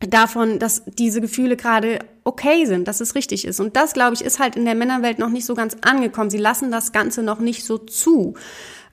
davon, 0.00 0.58
dass 0.58 0.84
diese 0.86 1.20
Gefühle 1.20 1.56
gerade 1.56 1.98
okay 2.28 2.66
sind, 2.66 2.86
dass 2.86 3.00
es 3.00 3.14
richtig 3.14 3.46
ist. 3.46 3.58
Und 3.58 3.76
das, 3.76 3.94
glaube 3.94 4.14
ich, 4.14 4.22
ist 4.22 4.38
halt 4.38 4.54
in 4.54 4.64
der 4.64 4.74
Männerwelt 4.74 5.18
noch 5.18 5.30
nicht 5.30 5.46
so 5.46 5.54
ganz 5.54 5.76
angekommen. 5.80 6.30
Sie 6.30 6.38
lassen 6.38 6.70
das 6.70 6.92
Ganze 6.92 7.22
noch 7.22 7.40
nicht 7.40 7.64
so 7.64 7.78
zu 7.78 8.34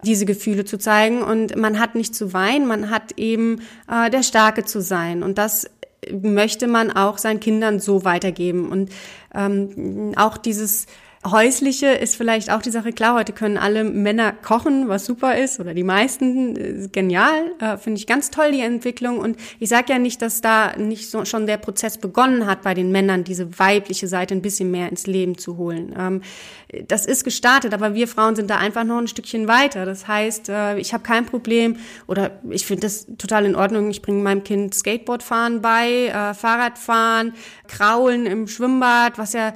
diese 0.03 0.25
Gefühle 0.25 0.65
zu 0.65 0.77
zeigen 0.77 1.23
und 1.23 1.55
man 1.55 1.79
hat 1.79 1.95
nicht 1.95 2.13
zu 2.13 2.31
weinen, 2.31 2.67
man 2.67 2.91
hat 2.91 3.17
eben 3.17 3.61
äh, 3.89 4.09
der 4.09 4.23
Starke 4.23 4.63
zu 4.63 4.81
sein 4.81 5.23
und 5.23 5.37
das 5.37 5.67
möchte 6.11 6.67
man 6.67 6.91
auch 6.91 7.17
seinen 7.17 7.39
Kindern 7.39 7.79
so 7.79 8.03
weitergeben 8.03 8.69
und 8.69 8.91
ähm, 9.33 10.13
auch 10.15 10.37
dieses 10.37 10.85
Häusliche 11.25 11.87
ist 11.87 12.15
vielleicht 12.15 12.51
auch 12.51 12.61
die 12.61 12.69
Sache. 12.69 12.93
Klar, 12.93 13.15
heute 13.15 13.33
können 13.33 13.57
alle 13.57 13.83
Männer 13.83 14.31
kochen, 14.31 14.87
was 14.87 15.05
super 15.05 15.35
ist, 15.35 15.59
oder 15.59 15.73
die 15.73 15.83
meisten. 15.83 16.55
Ist 16.55 16.93
genial, 16.93 17.51
äh, 17.59 17.77
finde 17.77 17.99
ich 17.99 18.05
ganz 18.05 18.29
toll 18.29 18.51
die 18.51 18.61
Entwicklung. 18.61 19.17
Und 19.17 19.37
ich 19.59 19.69
sage 19.69 19.91
ja 19.91 19.99
nicht, 19.99 20.21
dass 20.21 20.41
da 20.41 20.75
nicht 20.77 21.09
so 21.09 21.25
schon 21.25 21.47
der 21.47 21.57
Prozess 21.57 21.97
begonnen 21.97 22.45
hat 22.45 22.61
bei 22.61 22.75
den 22.75 22.91
Männern, 22.91 23.23
diese 23.23 23.57
weibliche 23.57 24.07
Seite 24.07 24.35
ein 24.35 24.43
bisschen 24.43 24.69
mehr 24.69 24.87
ins 24.87 25.07
Leben 25.07 25.37
zu 25.37 25.57
holen. 25.57 25.95
Ähm, 25.97 26.21
das 26.87 27.05
ist 27.05 27.23
gestartet, 27.23 27.73
aber 27.73 27.95
wir 27.95 28.07
Frauen 28.07 28.35
sind 28.35 28.49
da 28.49 28.57
einfach 28.57 28.83
noch 28.83 28.99
ein 28.99 29.07
Stückchen 29.07 29.47
weiter. 29.47 29.85
Das 29.85 30.07
heißt, 30.07 30.49
äh, 30.49 30.77
ich 30.77 30.93
habe 30.93 31.03
kein 31.03 31.25
Problem 31.25 31.77
oder 32.07 32.39
ich 32.49 32.65
finde 32.65 32.81
das 32.81 33.07
total 33.17 33.45
in 33.45 33.55
Ordnung. 33.55 33.89
Ich 33.89 34.01
bringe 34.01 34.21
meinem 34.21 34.43
Kind 34.43 34.75
Skateboardfahren 34.75 35.61
bei, 35.61 36.07
äh, 36.07 36.33
Fahrradfahren, 36.35 37.33
Kraulen 37.67 38.27
im 38.27 38.47
Schwimmbad, 38.47 39.17
was 39.17 39.33
ja 39.33 39.53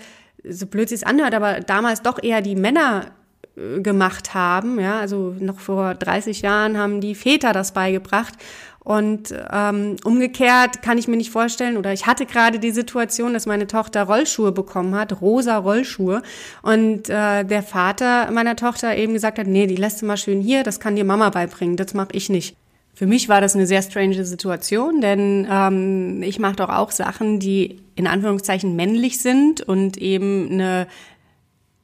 so 0.47 0.65
blöd 0.67 0.91
es 0.91 1.03
anhört, 1.03 1.33
aber 1.33 1.59
damals 1.59 2.01
doch 2.01 2.21
eher 2.21 2.41
die 2.41 2.55
Männer 2.55 3.07
äh, 3.55 3.81
gemacht 3.81 4.33
haben. 4.33 4.79
Ja, 4.79 4.99
also 4.99 5.35
noch 5.39 5.59
vor 5.59 5.95
30 5.95 6.41
Jahren 6.41 6.77
haben 6.77 7.01
die 7.01 7.15
Väter 7.15 7.53
das 7.53 7.73
beigebracht. 7.73 8.33
Und 8.79 9.35
ähm, 9.51 9.97
umgekehrt 10.03 10.81
kann 10.81 10.97
ich 10.97 11.07
mir 11.07 11.17
nicht 11.17 11.29
vorstellen, 11.29 11.77
oder 11.77 11.93
ich 11.93 12.07
hatte 12.07 12.25
gerade 12.25 12.59
die 12.59 12.71
Situation, 12.71 13.33
dass 13.33 13.45
meine 13.45 13.67
Tochter 13.67 14.03
Rollschuhe 14.03 14.51
bekommen 14.51 14.95
hat, 14.95 15.21
rosa 15.21 15.57
Rollschuhe. 15.57 16.23
Und 16.61 17.09
äh, 17.09 17.43
der 17.43 17.61
Vater 17.61 18.31
meiner 18.31 18.55
Tochter 18.55 18.95
eben 18.95 19.13
gesagt 19.13 19.37
hat, 19.37 19.47
nee, 19.47 19.67
die 19.67 19.75
lässt 19.75 20.01
du 20.01 20.05
mal 20.05 20.17
schön 20.17 20.41
hier, 20.41 20.63
das 20.63 20.79
kann 20.79 20.95
dir 20.95 21.05
Mama 21.05 21.29
beibringen, 21.29 21.75
das 21.75 21.93
mache 21.93 22.13
ich 22.13 22.29
nicht. 22.29 22.55
Für 22.99 23.07
mich 23.07 23.29
war 23.29 23.39
das 23.39 23.55
eine 23.55 23.65
sehr 23.65 23.81
strange 23.81 24.25
Situation, 24.25 24.99
denn 24.99 25.47
ähm, 25.49 26.21
ich 26.21 26.37
mache 26.37 26.57
doch 26.57 26.67
auch 26.67 26.91
Sachen, 26.91 27.39
die 27.39 27.79
in 27.95 28.07
Anführungszeichen 28.07 28.75
männlich 28.75 29.21
sind 29.21 29.61
und 29.61 29.95
eben 29.95 30.51
eine, 30.51 30.85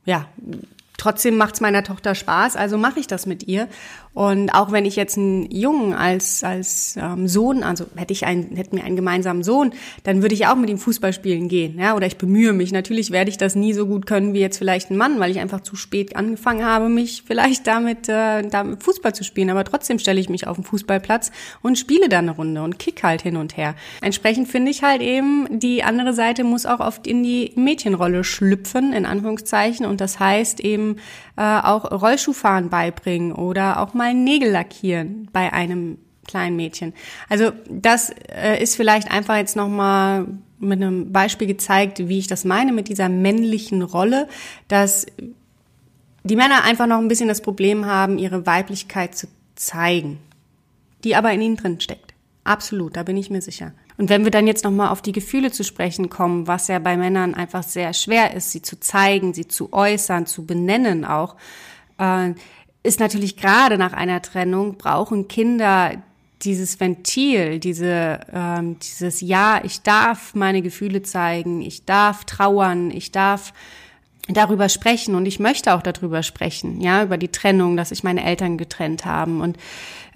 ja, 0.04 0.28
trotzdem 0.98 1.38
macht's 1.38 1.62
meiner 1.62 1.84
Tochter 1.84 2.16
Spaß, 2.16 2.56
also 2.56 2.78
mache 2.78 3.00
ich 3.00 3.08
das 3.08 3.26
mit 3.26 3.48
ihr. 3.48 3.68
Und 4.16 4.50
auch 4.52 4.72
wenn 4.72 4.86
ich 4.86 4.96
jetzt 4.96 5.18
einen 5.18 5.52
Jungen 5.52 5.94
als, 5.94 6.42
als 6.42 6.96
ähm, 6.98 7.28
Sohn, 7.28 7.64
also 7.64 7.86
hätte 7.98 8.14
ich 8.14 8.26
einen, 8.26 8.56
hätten 8.56 8.78
wir 8.78 8.86
einen 8.86 8.96
gemeinsamen 8.96 9.44
Sohn, 9.44 9.74
dann 10.04 10.22
würde 10.22 10.34
ich 10.34 10.48
auch 10.48 10.56
mit 10.56 10.70
ihm 10.70 10.78
Fußball 10.78 11.12
spielen 11.12 11.50
gehen. 11.50 11.78
Ja? 11.78 11.96
Oder 11.96 12.08
ich 12.08 12.18
bemühe 12.18 12.54
mich. 12.54 12.72
Natürlich 12.72 13.12
werde 13.12 13.30
ich 13.30 13.38
das 13.38 13.56
nie 13.56 13.74
so 13.74 13.86
gut 13.86 14.06
können 14.06 14.34
wie 14.34 14.40
jetzt 14.40 14.58
vielleicht 14.58 14.90
ein 14.90 14.96
Mann, 14.96 15.20
weil 15.20 15.32
ich 15.32 15.40
einfach 15.40 15.60
zu 15.60 15.76
spät 15.76 16.16
angefangen 16.16 16.64
habe, 16.64 16.88
mich 16.88 17.24
vielleicht 17.28 17.68
damit, 17.68 18.08
äh, 18.08 18.44
damit 18.48 18.82
Fußball 18.84 19.14
zu 19.14 19.26
spielen. 19.26 19.50
Aber 19.50 19.66
trotzdem 19.66 20.00
stelle 20.00 20.22
ich 20.22 20.30
mich 20.30 20.48
auf 20.48 20.56
den 20.56 20.64
Fußballplatz 20.64 21.34
und 21.62 21.78
spiele 21.78 22.08
dann 22.08 22.30
eine 22.30 22.38
Runde 22.38 22.64
und 22.64 22.80
kick 22.80 23.04
halt 23.04 23.22
hin 23.22 23.36
und 23.36 23.58
her. 23.58 23.76
Entsprechend 24.00 24.48
finde 24.48 24.72
ich 24.72 24.82
halt 24.82 25.02
eben, 25.02 25.60
die 25.60 25.84
andere 25.84 26.14
Seite 26.14 26.46
muss 26.46 26.66
auch 26.66 26.80
oft 26.80 27.06
in 27.06 27.22
die 27.22 27.52
Mädchenrolle 27.56 28.24
schlüpfen, 28.24 28.94
in 28.94 29.06
Anführungszeichen. 29.06 29.86
Und 29.86 30.00
das 30.00 30.22
heißt 30.22 30.62
eben 30.62 30.85
äh, 31.38 31.42
auch 31.42 31.92
Rollschuhfahren 31.92 32.70
beibringen 32.70 33.32
oder 33.32 33.80
auch 33.80 33.94
mal 33.94 34.14
Nägel 34.14 34.52
lackieren 34.52 35.30
bei 35.32 35.52
einem 35.52 35.98
kleinen 36.28 36.56
Mädchen. 36.56 36.94
Also 37.30 37.52
das 37.70 38.12
äh, 38.30 38.62
ist 38.62 38.76
vielleicht 38.76 39.12
einfach 39.12 39.38
jetzt 39.38 39.56
noch 39.56 39.70
mal 39.70 40.28
mit 40.60 40.82
einem 40.82 41.12
Beispiel 41.12 41.48
gezeigt, 41.48 42.08
wie 42.08 42.20
ich 42.20 42.28
das 42.28 42.46
meine 42.46 42.72
mit 42.72 42.88
dieser 42.88 43.10
männlichen 43.10 43.82
Rolle, 43.82 44.28
dass 44.68 45.06
die 46.24 46.36
Männer 46.36 46.64
einfach 46.64 46.88
noch 46.88 46.98
ein 46.98 47.08
bisschen 47.08 47.28
das 47.28 47.42
Problem 47.42 47.86
haben, 47.86 48.18
ihre 48.18 48.46
Weiblichkeit 48.46 49.16
zu 49.16 49.28
zeigen, 49.56 50.20
die 51.04 51.16
aber 51.16 51.32
in 51.34 51.42
ihnen 51.42 51.58
drin 51.58 51.80
steckt. 51.80 52.14
Absolut, 52.44 52.96
da 52.96 53.04
bin 53.04 53.18
ich 53.18 53.30
mir 53.30 53.42
sicher. 53.42 53.74
Und 53.98 54.10
wenn 54.10 54.24
wir 54.24 54.32
dann 54.32 54.48
jetzt 54.48 54.64
nochmal 54.64 54.90
auf 54.90 55.02
die 55.02 55.12
Gefühle 55.12 55.52
zu 55.52 55.64
sprechen 55.64 56.10
kommen, 56.10 56.48
was 56.48 56.68
ja 56.68 56.80
bei 56.80 56.98
Männern 56.98 57.34
einfach 57.34 57.64
sehr 57.64 57.94
schwer 57.94 58.34
ist, 58.34 58.52
sie 58.52 58.62
zu 58.62 58.80
zeigen, 58.80 59.34
sie 59.34 59.48
zu 59.48 59.72
äußern, 59.72 60.26
zu 60.26 60.46
benennen 60.46 61.06
auch, 61.06 61.36
äh, 61.98 62.34
ist 62.84 63.00
natürlich 63.00 63.38
gerade 63.38 63.78
nach 63.78 63.94
einer 63.94 64.22
Trennung 64.22 64.78
brauchen 64.78 65.28
Kinder 65.28 65.94
dieses 66.42 66.80
Ventil, 66.80 67.60
diese, 67.60 68.20
ähm, 68.32 68.78
dieses 68.80 69.22
Ja, 69.22 69.62
ich 69.64 69.82
darf 69.82 70.36
meine 70.36 70.62
Gefühle 70.62 71.02
zeigen, 71.02 71.62
ich 71.62 71.86
darf 71.86 72.26
trauern, 72.26 72.92
ich 72.92 73.12
darf 73.12 73.54
darüber 74.28 74.70
sprechen 74.70 75.16
und 75.16 75.26
ich 75.26 75.40
möchte 75.40 75.74
auch 75.74 75.82
darüber 75.82 76.24
sprechen, 76.24 76.82
ja, 76.82 77.04
über 77.04 77.18
die 77.18 77.28
Trennung, 77.28 77.78
dass 77.78 77.90
sich 77.90 78.04
meine 78.04 78.24
Eltern 78.24 78.58
getrennt 78.58 79.06
haben 79.06 79.42
und 79.42 79.58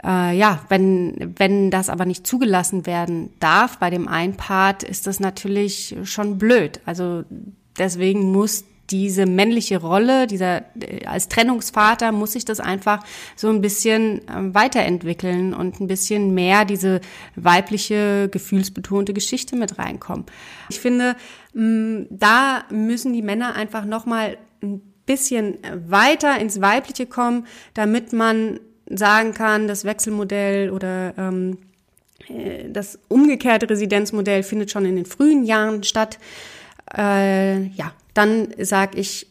äh, 0.04 0.36
ja, 0.36 0.64
wenn 0.70 1.34
wenn 1.38 1.72
das 1.72 1.90
aber 1.90 2.06
nicht 2.06 2.26
zugelassen 2.26 2.86
werden 2.86 3.32
darf 3.40 3.78
bei 3.78 3.90
dem 3.90 4.08
einen 4.08 4.36
Part, 4.36 4.84
ist 4.84 5.08
das 5.08 5.20
natürlich 5.20 5.96
schon 6.04 6.38
blöd. 6.38 6.80
Also 6.86 7.24
deswegen 7.78 8.32
muss 8.32 8.64
diese 8.90 9.26
männliche 9.26 9.80
Rolle, 9.80 10.28
dieser 10.28 10.64
als 11.06 11.28
Trennungsvater 11.28 12.12
muss 12.12 12.34
sich 12.34 12.46
das 12.46 12.60
einfach 12.60 13.04
so 13.36 13.50
ein 13.50 13.62
bisschen 13.62 14.28
äh, 14.28 14.54
weiterentwickeln 14.54 15.54
und 15.54 15.80
ein 15.80 15.88
bisschen 15.88 16.34
mehr 16.34 16.66
diese 16.66 17.02
weibliche 17.36 18.30
gefühlsbetonte 18.30 19.14
Geschichte 19.14 19.56
mit 19.56 19.78
reinkommen. 19.78 20.26
Ich 20.70 20.80
finde, 20.80 21.16
mh, 21.54 22.06
da 22.10 22.64
müssen 22.72 23.14
die 23.14 23.22
Männer 23.22 23.56
einfach 23.56 23.86
noch 23.86 24.06
mal 24.06 24.38
ein 24.62 24.82
bisschen 25.06 25.58
weiter 25.88 26.40
ins 26.40 26.62
Weibliche 26.62 27.06
kommen, 27.06 27.48
damit 27.74 28.14
man 28.14 28.60
sagen 28.90 29.34
kann, 29.34 29.68
das 29.68 29.86
Wechselmodell 29.86 30.70
oder 30.72 31.14
ähm, 31.18 31.58
äh, 32.28 32.70
das 32.70 33.00
umgekehrte 33.08 33.70
Residenzmodell 33.70 34.44
findet 34.44 34.72
schon 34.72 34.86
in 34.86 34.96
den 34.96 35.06
frühen 35.06 35.44
Jahren 35.44 35.84
statt. 35.84 36.20
Äh, 36.96 37.68
ja, 37.70 37.94
dann 38.20 38.50
sage 38.58 39.00
ich, 39.00 39.28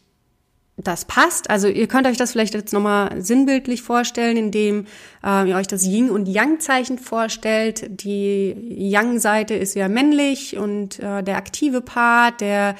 das 0.77 1.05
passt. 1.05 1.49
Also 1.49 1.67
ihr 1.67 1.87
könnt 1.87 2.07
euch 2.07 2.17
das 2.17 2.31
vielleicht 2.31 2.53
jetzt 2.53 2.73
nochmal 2.73 3.21
sinnbildlich 3.21 3.81
vorstellen, 3.81 4.37
indem 4.37 4.87
äh, 5.23 5.47
ihr 5.47 5.55
euch 5.55 5.67
das 5.67 5.85
Yin- 5.85 6.09
und 6.09 6.27
Yang-Zeichen 6.27 6.97
vorstellt. 6.97 8.01
Die 8.01 8.55
Yang-Seite 8.69 9.53
ist 9.53 9.75
ja 9.75 9.89
männlich 9.89 10.57
und 10.57 10.99
äh, 10.99 11.21
der 11.21 11.37
aktive 11.37 11.81
Part, 11.81 12.41
der 12.41 12.75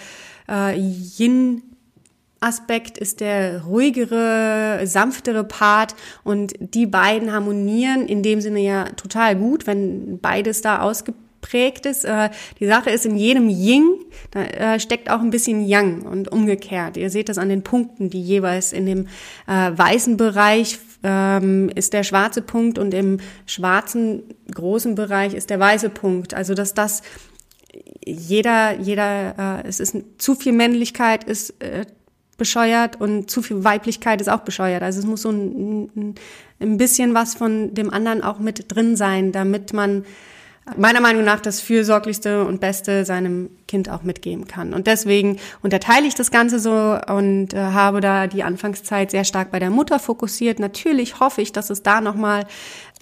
äh, 0.49 0.77
Yin 0.77 1.63
Aspekt 2.41 2.97
ist 2.97 3.19
der 3.19 3.63
ruhigere, 3.63 4.79
sanftere 4.85 5.43
Part 5.43 5.93
und 6.23 6.53
die 6.57 6.85
beiden 6.85 7.33
harmonieren 7.33 8.07
in 8.07 8.23
dem 8.23 8.39
Sinne 8.39 8.61
ja 8.61 8.85
total 8.95 9.35
gut, 9.35 9.67
wenn 9.67 10.19
beides 10.19 10.61
da 10.61 10.81
ausgeprägt 10.81 11.28
ist. 11.85 12.05
Äh, 12.05 12.29
die 12.59 12.67
Sache 12.67 12.89
ist, 12.89 13.05
in 13.05 13.15
jedem 13.15 13.49
Yin 13.49 13.99
da 14.31 14.43
äh, 14.43 14.79
steckt 14.79 15.09
auch 15.09 15.21
ein 15.21 15.29
bisschen 15.29 15.67
Yang 15.67 16.03
und 16.03 16.31
umgekehrt. 16.31 16.97
Ihr 16.97 17.09
seht 17.09 17.29
das 17.29 17.37
an 17.37 17.49
den 17.49 17.63
Punkten, 17.63 18.09
die 18.09 18.21
jeweils 18.21 18.73
in 18.73 18.85
dem 18.85 19.07
äh, 19.47 19.71
weißen 19.75 20.17
Bereich 20.17 20.79
ähm, 21.03 21.69
ist 21.73 21.93
der 21.93 22.03
schwarze 22.03 22.41
Punkt 22.41 22.77
und 22.77 22.93
im 22.93 23.19
schwarzen 23.45 24.23
großen 24.53 24.95
Bereich 24.95 25.33
ist 25.33 25.49
der 25.49 25.59
weiße 25.59 25.89
Punkt. 25.89 26.33
Also 26.33 26.53
dass 26.53 26.73
das 26.73 27.01
jeder, 28.05 28.79
jeder, 28.79 29.61
äh, 29.63 29.67
es 29.67 29.79
ist 29.79 29.95
zu 30.17 30.35
viel 30.35 30.53
Männlichkeit, 30.53 31.23
ist 31.23 31.61
äh, 31.61 31.85
bescheuert 32.37 32.99
und 32.99 33.29
zu 33.29 33.41
viel 33.41 33.63
Weiblichkeit 33.63 34.21
ist 34.21 34.29
auch 34.29 34.39
bescheuert. 34.39 34.81
Also 34.81 34.99
es 34.99 35.05
muss 35.05 35.21
so 35.21 35.29
ein, 35.29 36.15
ein 36.59 36.77
bisschen 36.77 37.13
was 37.13 37.35
von 37.35 37.73
dem 37.73 37.91
anderen 37.91 38.23
auch 38.23 38.39
mit 38.39 38.73
drin 38.73 38.95
sein, 38.95 39.31
damit 39.31 39.73
man 39.73 40.05
meiner 40.77 41.01
Meinung 41.01 41.23
nach 41.23 41.39
das 41.39 41.61
fürsorglichste 41.61 42.45
und 42.45 42.59
beste 42.59 43.05
seinem 43.05 43.49
Kind 43.67 43.89
auch 43.89 44.03
mitgeben 44.03 44.47
kann. 44.47 44.73
Und 44.73 44.87
deswegen 44.87 45.37
unterteile 45.61 46.07
ich 46.07 46.15
das 46.15 46.31
Ganze 46.31 46.59
so 46.59 46.97
und 47.07 47.53
äh, 47.53 47.57
habe 47.57 48.01
da 48.01 48.27
die 48.27 48.43
Anfangszeit 48.43 49.11
sehr 49.11 49.23
stark 49.23 49.51
bei 49.51 49.59
der 49.59 49.69
Mutter 49.69 49.99
fokussiert. 49.99 50.59
Natürlich 50.59 51.19
hoffe 51.19 51.41
ich, 51.41 51.51
dass 51.51 51.69
es 51.69 51.83
da 51.83 52.01
nochmal 52.01 52.45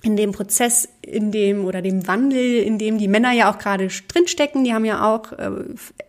in 0.03 0.15
dem 0.15 0.31
Prozess, 0.31 0.87
in 1.01 1.31
dem 1.31 1.65
oder 1.65 1.81
dem 1.81 2.07
Wandel, 2.07 2.61
in 2.61 2.77
dem 2.77 2.99
die 2.99 3.07
Männer 3.07 3.31
ja 3.31 3.51
auch 3.51 3.57
gerade 3.57 3.87
drinstecken, 3.87 4.63
die 4.63 4.73
haben 4.73 4.85
ja 4.85 5.11
auch, 5.11 5.31
äh, 5.33 5.49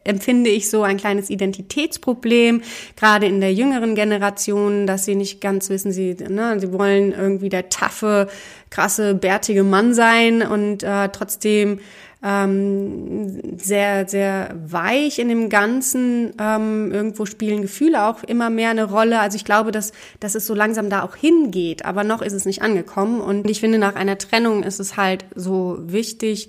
empfinde 0.05 0.51
ich 0.51 0.69
so 0.69 0.83
ein 0.83 0.99
kleines 0.99 1.31
Identitätsproblem, 1.31 2.63
gerade 2.97 3.27
in 3.27 3.41
der 3.41 3.55
jüngeren 3.55 3.95
Generation, 3.95 4.87
dass 4.87 5.07
sie 5.07 5.15
nicht 5.15 5.41
ganz 5.41 5.71
wissen, 5.71 5.93
sie, 5.93 6.15
ne, 6.15 6.61
sie 6.61 6.73
wollen 6.73 7.13
irgendwie 7.13 7.49
der 7.49 7.71
taffe, 7.71 8.29
krasse, 8.71 9.15
bärtige 9.15 9.65
Mann 9.65 9.95
sein 9.95 10.43
und 10.43 10.83
äh, 10.83 11.09
trotzdem 11.09 11.81
ähm, 12.23 13.59
sehr, 13.59 14.09
sehr 14.09 14.55
weich 14.67 15.19
in 15.19 15.29
dem 15.29 15.49
Ganzen. 15.49 16.33
Ähm, 16.41 16.91
irgendwo 16.93 17.27
spielen 17.27 17.63
Gefühle 17.63 18.07
auch 18.07 18.25
immer 18.25 18.51
mehr 18.51 18.71
eine 18.71 18.85
Rolle. 18.85 19.21
Also 19.21 19.37
ich 19.37 19.45
glaube, 19.45 19.71
dass, 19.71 19.93
dass 20.21 20.35
es 20.35 20.47
so 20.47 20.55
langsam 20.55 20.91
da 20.91 21.03
auch 21.03 21.15
hingeht, 21.15 21.85
aber 21.85 22.05
noch 22.05 22.23
ist 22.23 22.33
es 22.33 22.45
nicht 22.45 22.63
angekommen. 22.63 23.21
Und 23.21 23.49
ich 23.49 23.61
finde, 23.61 23.79
nach 23.79 23.95
einer 23.95 24.19
Trennung 24.19 24.63
ist 24.63 24.81
es 24.81 24.97
halt 24.97 25.27
so 25.35 25.79
wichtig, 25.81 26.49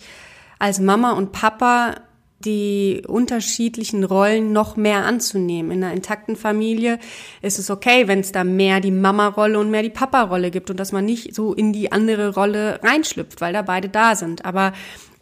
als 0.57 0.79
Mama 0.79 1.13
und 1.13 1.31
Papa 1.31 1.95
die 2.39 3.03
unterschiedlichen 3.05 4.03
Rollen 4.05 4.53
noch 4.53 4.77
mehr 4.77 5.05
anzunehmen. 5.05 5.71
In 5.71 5.83
einer 5.83 5.93
intakten 5.93 6.37
Familie 6.37 6.97
ist 7.41 7.59
es 7.59 7.69
okay, 7.69 8.07
wenn 8.07 8.21
es 8.21 8.31
da 8.31 8.45
mehr 8.45 8.79
die 8.79 8.91
Mama-Rolle 8.91 9.59
und 9.59 9.69
mehr 9.69 9.83
die 9.83 9.89
Papa-Rolle 9.89 10.49
gibt 10.49 10.69
und 10.69 10.79
dass 10.79 10.93
man 10.93 11.03
nicht 11.03 11.35
so 11.35 11.53
in 11.53 11.73
die 11.73 11.91
andere 11.91 12.33
Rolle 12.33 12.79
reinschlüpft, 12.81 13.41
weil 13.41 13.51
da 13.51 13.61
beide 13.61 13.89
da 13.89 14.15
sind. 14.15 14.45
Aber 14.45 14.71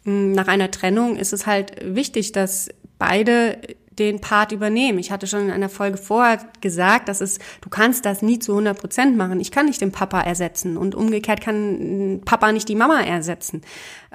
nach 0.08 0.48
einer 0.48 0.70
Trennung 0.70 1.16
ist 1.16 1.32
es 1.32 1.46
halt 1.46 1.72
wichtig, 1.82 2.32
dass 2.32 2.68
beide 2.98 3.58
den 3.98 4.20
Part 4.20 4.52
übernehmen. 4.52 4.98
Ich 4.98 5.10
hatte 5.10 5.26
schon 5.26 5.44
in 5.44 5.50
einer 5.50 5.68
Folge 5.68 5.98
vorher 5.98 6.40
gesagt, 6.60 7.08
dass 7.08 7.20
es, 7.20 7.38
du 7.60 7.68
kannst 7.68 8.04
das 8.04 8.22
nie 8.22 8.38
zu 8.38 8.52
100 8.52 8.78
Prozent 8.78 9.16
machen. 9.16 9.40
Ich 9.40 9.50
kann 9.50 9.66
nicht 9.66 9.80
den 9.80 9.92
Papa 9.92 10.20
ersetzen 10.20 10.76
und 10.76 10.94
umgekehrt 10.94 11.40
kann 11.40 12.20
Papa 12.24 12.52
nicht 12.52 12.68
die 12.68 12.74
Mama 12.74 13.00
ersetzen. 13.00 13.62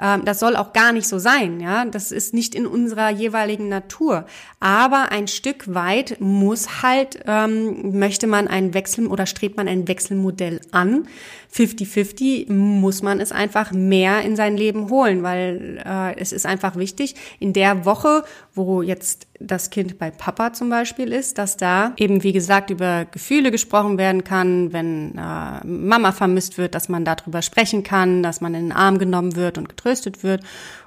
Ähm, 0.00 0.24
das 0.24 0.40
soll 0.40 0.56
auch 0.56 0.72
gar 0.72 0.92
nicht 0.92 1.06
so 1.06 1.18
sein, 1.18 1.60
ja. 1.60 1.84
Das 1.84 2.10
ist 2.12 2.34
nicht 2.34 2.54
in 2.54 2.66
unserer 2.66 3.10
jeweiligen 3.10 3.68
Natur. 3.68 4.26
Aber 4.60 5.12
ein 5.12 5.28
Stück 5.28 5.74
weit 5.74 6.16
muss 6.20 6.82
halt, 6.82 7.20
ähm, 7.26 7.98
möchte 7.98 8.26
man 8.26 8.48
einen 8.48 8.74
Wechsel 8.74 9.06
oder 9.06 9.26
strebt 9.26 9.56
man 9.56 9.68
ein 9.68 9.86
Wechselmodell 9.86 10.60
an. 10.72 11.06
50-50 11.54 12.52
muss 12.52 13.02
man 13.02 13.20
es 13.20 13.30
einfach 13.30 13.70
mehr 13.70 14.22
in 14.22 14.34
sein 14.34 14.56
Leben 14.56 14.90
holen, 14.90 15.22
weil 15.22 15.82
äh, 15.84 16.18
es 16.18 16.32
ist 16.32 16.46
einfach 16.46 16.76
wichtig, 16.76 17.14
in 17.38 17.52
der 17.52 17.84
Woche, 17.84 18.24
wo 18.54 18.82
jetzt 18.82 19.26
das 19.40 19.70
Kind 19.70 19.98
bei 19.98 20.10
Papa 20.10 20.52
zum 20.52 20.70
Beispiel 20.70 21.12
ist, 21.12 21.38
dass 21.38 21.56
da 21.56 21.92
eben, 21.96 22.22
wie 22.22 22.32
gesagt, 22.32 22.70
über 22.70 23.04
Gefühle 23.04 23.50
gesprochen 23.50 23.98
werden 23.98 24.22
kann, 24.22 24.72
wenn 24.72 25.18
äh, 25.18 25.66
Mama 25.66 26.12
vermisst 26.12 26.56
wird, 26.56 26.74
dass 26.74 26.88
man 26.88 27.04
darüber 27.04 27.42
sprechen 27.42 27.82
kann, 27.82 28.22
dass 28.22 28.40
man 28.40 28.54
in 28.54 28.68
den 28.68 28.72
Arm 28.72 28.98
genommen 28.98 29.34
wird 29.34 29.58
und 29.58 29.68
getröstet 29.68 30.22
wird 30.22 30.42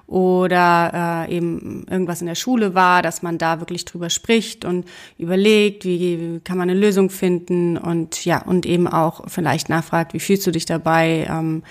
oder 0.08 1.26
äh, 1.28 1.36
eben 1.36 1.86
irgendwas 1.90 2.22
in 2.22 2.28
der 2.28 2.36
Schule 2.36 2.74
war, 2.74 3.02
dass 3.02 3.22
man 3.22 3.38
da 3.38 3.60
wirklich 3.60 3.84
drüber 3.84 4.10
spricht 4.10 4.64
und 4.64 4.86
überlegt, 5.18 5.84
wie 5.84 6.40
kann 6.46 6.58
man 6.58 6.70
eine 6.70 6.80
Lösung 6.80 7.10
finden 7.10 7.78
und 7.78 8.24
ja, 8.24 8.42
und 8.42 8.66
eben 8.66 8.88
auch 8.88 9.26
vielleicht 9.28 9.68
nachfragt, 9.68 10.14
wie 10.14 10.22
fühlst 10.22 10.48
du 10.48 10.52
dich 10.52 10.66
dabei? 10.66 11.28
Ähm, 11.30 11.64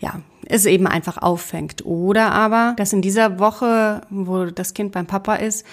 ja, 0.00 0.20
es 0.50 0.66
eben 0.66 0.86
einfach 0.86 1.18
auffängt. 1.18 1.84
Oder 1.84 2.32
aber, 2.32 2.74
dass 2.76 2.92
in 2.92 3.02
dieser 3.02 3.38
Woche, 3.38 4.02
wo 4.10 4.46
das 4.46 4.74
Kind 4.74 4.92
beim 4.92 5.06
Papa 5.06 5.36
ist, 5.36 5.64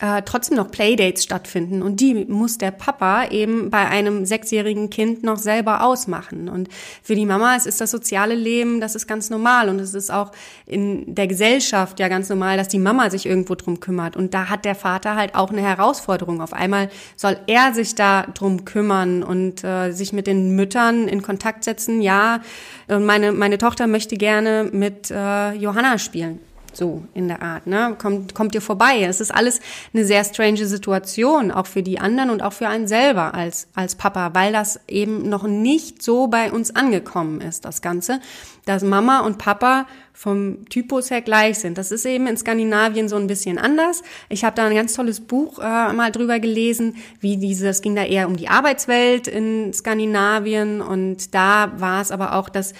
äh, 0.00 0.22
trotzdem 0.22 0.56
noch 0.56 0.70
Playdates 0.70 1.22
stattfinden 1.22 1.82
und 1.82 2.00
die 2.00 2.24
muss 2.24 2.58
der 2.58 2.72
Papa 2.72 3.28
eben 3.28 3.70
bei 3.70 3.86
einem 3.86 4.26
sechsjährigen 4.26 4.90
Kind 4.90 5.22
noch 5.22 5.38
selber 5.38 5.84
ausmachen. 5.84 6.48
Und 6.48 6.68
für 7.02 7.14
die 7.14 7.26
Mama 7.26 7.54
es 7.56 7.64
ist 7.64 7.80
das 7.80 7.90
soziale 7.90 8.34
Leben, 8.34 8.80
das 8.80 8.96
ist 8.96 9.06
ganz 9.06 9.30
normal 9.30 9.68
und 9.68 9.78
es 9.78 9.94
ist 9.94 10.10
auch 10.10 10.32
in 10.66 11.14
der 11.14 11.28
Gesellschaft 11.28 12.00
ja 12.00 12.08
ganz 12.08 12.28
normal, 12.28 12.56
dass 12.56 12.68
die 12.68 12.78
Mama 12.78 13.08
sich 13.08 13.26
irgendwo 13.26 13.54
drum 13.54 13.78
kümmert. 13.78 14.16
Und 14.16 14.34
da 14.34 14.50
hat 14.50 14.64
der 14.64 14.74
Vater 14.74 15.14
halt 15.14 15.34
auch 15.34 15.50
eine 15.50 15.62
Herausforderung. 15.62 16.40
Auf 16.40 16.52
einmal 16.52 16.90
soll 17.16 17.36
er 17.46 17.72
sich 17.72 17.94
da 17.94 18.22
drum 18.34 18.64
kümmern 18.64 19.22
und 19.22 19.62
äh, 19.62 19.92
sich 19.92 20.12
mit 20.12 20.26
den 20.26 20.56
Müttern 20.56 21.06
in 21.06 21.22
Kontakt 21.22 21.64
setzen. 21.64 22.02
Ja, 22.02 22.40
meine 22.88 23.32
meine 23.32 23.58
Tochter 23.58 23.86
möchte 23.86 24.16
gerne 24.16 24.68
mit 24.72 25.10
äh, 25.10 25.52
Johanna 25.52 25.98
spielen. 25.98 26.40
So 26.76 27.04
in 27.14 27.28
der 27.28 27.40
Art, 27.40 27.66
ne? 27.66 27.96
Kommt, 27.98 28.34
kommt 28.34 28.54
ihr 28.54 28.60
vorbei. 28.60 29.02
Es 29.02 29.20
ist 29.20 29.32
alles 29.32 29.60
eine 29.92 30.04
sehr 30.04 30.24
strange 30.24 30.66
Situation, 30.66 31.50
auch 31.50 31.66
für 31.66 31.82
die 31.82 32.00
anderen 32.00 32.30
und 32.30 32.42
auch 32.42 32.52
für 32.52 32.68
einen 32.68 32.88
selber 32.88 33.34
als, 33.34 33.68
als 33.74 33.94
Papa, 33.94 34.34
weil 34.34 34.52
das 34.52 34.80
eben 34.88 35.28
noch 35.28 35.44
nicht 35.44 36.02
so 36.02 36.26
bei 36.26 36.50
uns 36.50 36.74
angekommen 36.74 37.40
ist, 37.40 37.64
das 37.64 37.80
Ganze, 37.80 38.20
dass 38.64 38.82
Mama 38.82 39.20
und 39.20 39.38
Papa 39.38 39.86
vom 40.12 40.68
Typus 40.68 41.10
her 41.10 41.22
gleich 41.22 41.58
sind. 41.58 41.76
Das 41.76 41.90
ist 41.90 42.06
eben 42.06 42.26
in 42.26 42.36
Skandinavien 42.36 43.08
so 43.08 43.16
ein 43.16 43.26
bisschen 43.26 43.58
anders. 43.58 44.02
Ich 44.28 44.44
habe 44.44 44.56
da 44.56 44.66
ein 44.66 44.74
ganz 44.74 44.94
tolles 44.94 45.20
Buch 45.20 45.58
äh, 45.58 45.92
mal 45.92 46.12
drüber 46.12 46.38
gelesen, 46.38 46.96
wie 47.20 47.36
diese, 47.36 47.68
es 47.68 47.82
ging 47.82 47.96
da 47.96 48.04
eher 48.04 48.28
um 48.28 48.36
die 48.36 48.48
Arbeitswelt 48.48 49.26
in 49.26 49.72
Skandinavien 49.72 50.80
und 50.80 51.34
da 51.34 51.72
war 51.76 52.00
es 52.00 52.10
aber 52.12 52.34
auch, 52.36 52.48
dass 52.48 52.74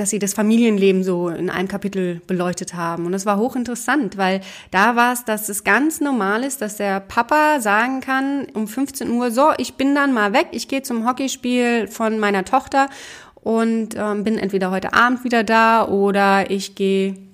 dass 0.00 0.10
sie 0.10 0.18
das 0.18 0.32
Familienleben 0.32 1.04
so 1.04 1.28
in 1.28 1.50
einem 1.50 1.68
Kapitel 1.68 2.22
beleuchtet 2.26 2.74
haben. 2.74 3.04
Und 3.04 3.12
das 3.12 3.26
war 3.26 3.38
hochinteressant, 3.38 4.16
weil 4.16 4.40
da 4.70 4.96
war 4.96 5.12
es, 5.12 5.24
dass 5.26 5.50
es 5.50 5.62
ganz 5.62 6.00
normal 6.00 6.42
ist, 6.42 6.62
dass 6.62 6.76
der 6.76 7.00
Papa 7.00 7.60
sagen 7.60 8.00
kann 8.00 8.46
um 8.54 8.66
15 8.66 9.10
Uhr, 9.10 9.30
so, 9.30 9.52
ich 9.58 9.74
bin 9.74 9.94
dann 9.94 10.14
mal 10.14 10.32
weg, 10.32 10.48
ich 10.52 10.68
gehe 10.68 10.82
zum 10.82 11.06
Hockeyspiel 11.06 11.86
von 11.86 12.18
meiner 12.18 12.44
Tochter 12.44 12.88
und 13.34 13.94
ähm, 13.96 14.24
bin 14.24 14.38
entweder 14.38 14.70
heute 14.70 14.94
Abend 14.94 15.22
wieder 15.22 15.44
da 15.44 15.86
oder 15.86 16.50
ich 16.50 16.74
gehe 16.74 17.29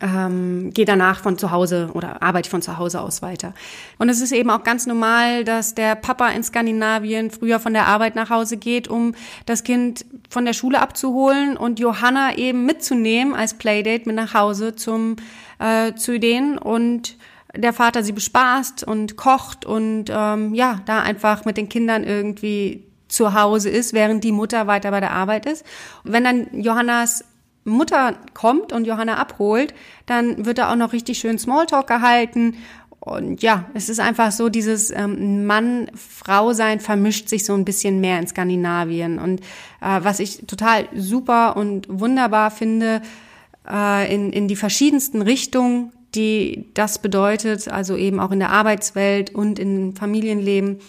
ähm, 0.00 0.72
gehe 0.74 0.84
danach 0.84 1.20
von 1.20 1.38
zu 1.38 1.50
Hause 1.50 1.90
oder 1.94 2.22
arbeite 2.22 2.50
von 2.50 2.62
zu 2.62 2.78
Hause 2.78 3.00
aus 3.00 3.22
weiter. 3.22 3.54
Und 3.98 4.08
es 4.08 4.20
ist 4.20 4.32
eben 4.32 4.50
auch 4.50 4.62
ganz 4.62 4.86
normal, 4.86 5.44
dass 5.44 5.74
der 5.74 5.94
Papa 5.94 6.28
in 6.28 6.42
Skandinavien 6.42 7.30
früher 7.30 7.60
von 7.60 7.72
der 7.72 7.86
Arbeit 7.86 8.14
nach 8.14 8.30
Hause 8.30 8.56
geht, 8.56 8.88
um 8.88 9.14
das 9.46 9.64
Kind 9.64 10.04
von 10.28 10.44
der 10.44 10.52
Schule 10.52 10.80
abzuholen 10.80 11.56
und 11.56 11.78
Johanna 11.78 12.36
eben 12.36 12.66
mitzunehmen 12.66 13.34
als 13.34 13.54
Playdate 13.54 14.06
mit 14.06 14.16
nach 14.16 14.34
Hause 14.34 14.74
zum 14.76 15.16
äh, 15.58 15.94
zu 15.94 16.18
denen 16.18 16.58
und 16.58 17.16
der 17.54 17.72
Vater 17.72 18.02
sie 18.02 18.12
bespaßt 18.12 18.84
und 18.84 19.16
kocht 19.16 19.64
und 19.64 20.06
ähm, 20.10 20.54
ja, 20.54 20.80
da 20.84 21.00
einfach 21.00 21.44
mit 21.46 21.56
den 21.56 21.68
Kindern 21.68 22.04
irgendwie 22.04 22.84
zu 23.08 23.34
Hause 23.34 23.70
ist, 23.70 23.92
während 23.92 24.24
die 24.24 24.32
Mutter 24.32 24.66
weiter 24.66 24.90
bei 24.90 25.00
der 25.00 25.12
Arbeit 25.12 25.46
ist. 25.46 25.64
Und 26.04 26.12
wenn 26.12 26.24
dann 26.24 26.60
Johannas 26.60 27.24
Mutter 27.66 28.14
kommt 28.32 28.72
und 28.72 28.86
Johanna 28.86 29.16
abholt, 29.16 29.74
dann 30.06 30.46
wird 30.46 30.58
da 30.58 30.72
auch 30.72 30.76
noch 30.76 30.92
richtig 30.92 31.18
schön 31.18 31.38
Smalltalk 31.38 31.86
gehalten. 31.86 32.56
Und 33.00 33.42
ja, 33.42 33.66
es 33.74 33.88
ist 33.88 34.00
einfach 34.00 34.32
so, 34.32 34.48
dieses 34.48 34.90
ähm, 34.90 35.46
Mann-Frau-Sein 35.46 36.80
vermischt 36.80 37.28
sich 37.28 37.44
so 37.44 37.54
ein 37.54 37.64
bisschen 37.64 38.00
mehr 38.00 38.18
in 38.18 38.26
Skandinavien. 38.26 39.18
Und 39.18 39.40
äh, 39.80 40.00
was 40.00 40.18
ich 40.20 40.46
total 40.46 40.88
super 40.94 41.56
und 41.56 41.86
wunderbar 41.88 42.50
finde, 42.50 43.02
äh, 43.68 44.12
in, 44.12 44.32
in 44.32 44.48
die 44.48 44.56
verschiedensten 44.56 45.22
Richtungen, 45.22 45.92
die 46.14 46.70
das 46.74 47.00
bedeutet, 47.00 47.68
also 47.68 47.96
eben 47.96 48.20
auch 48.20 48.30
in 48.30 48.40
der 48.40 48.50
Arbeitswelt 48.50 49.34
und 49.34 49.58
im 49.58 49.94
Familienleben, 49.94 50.80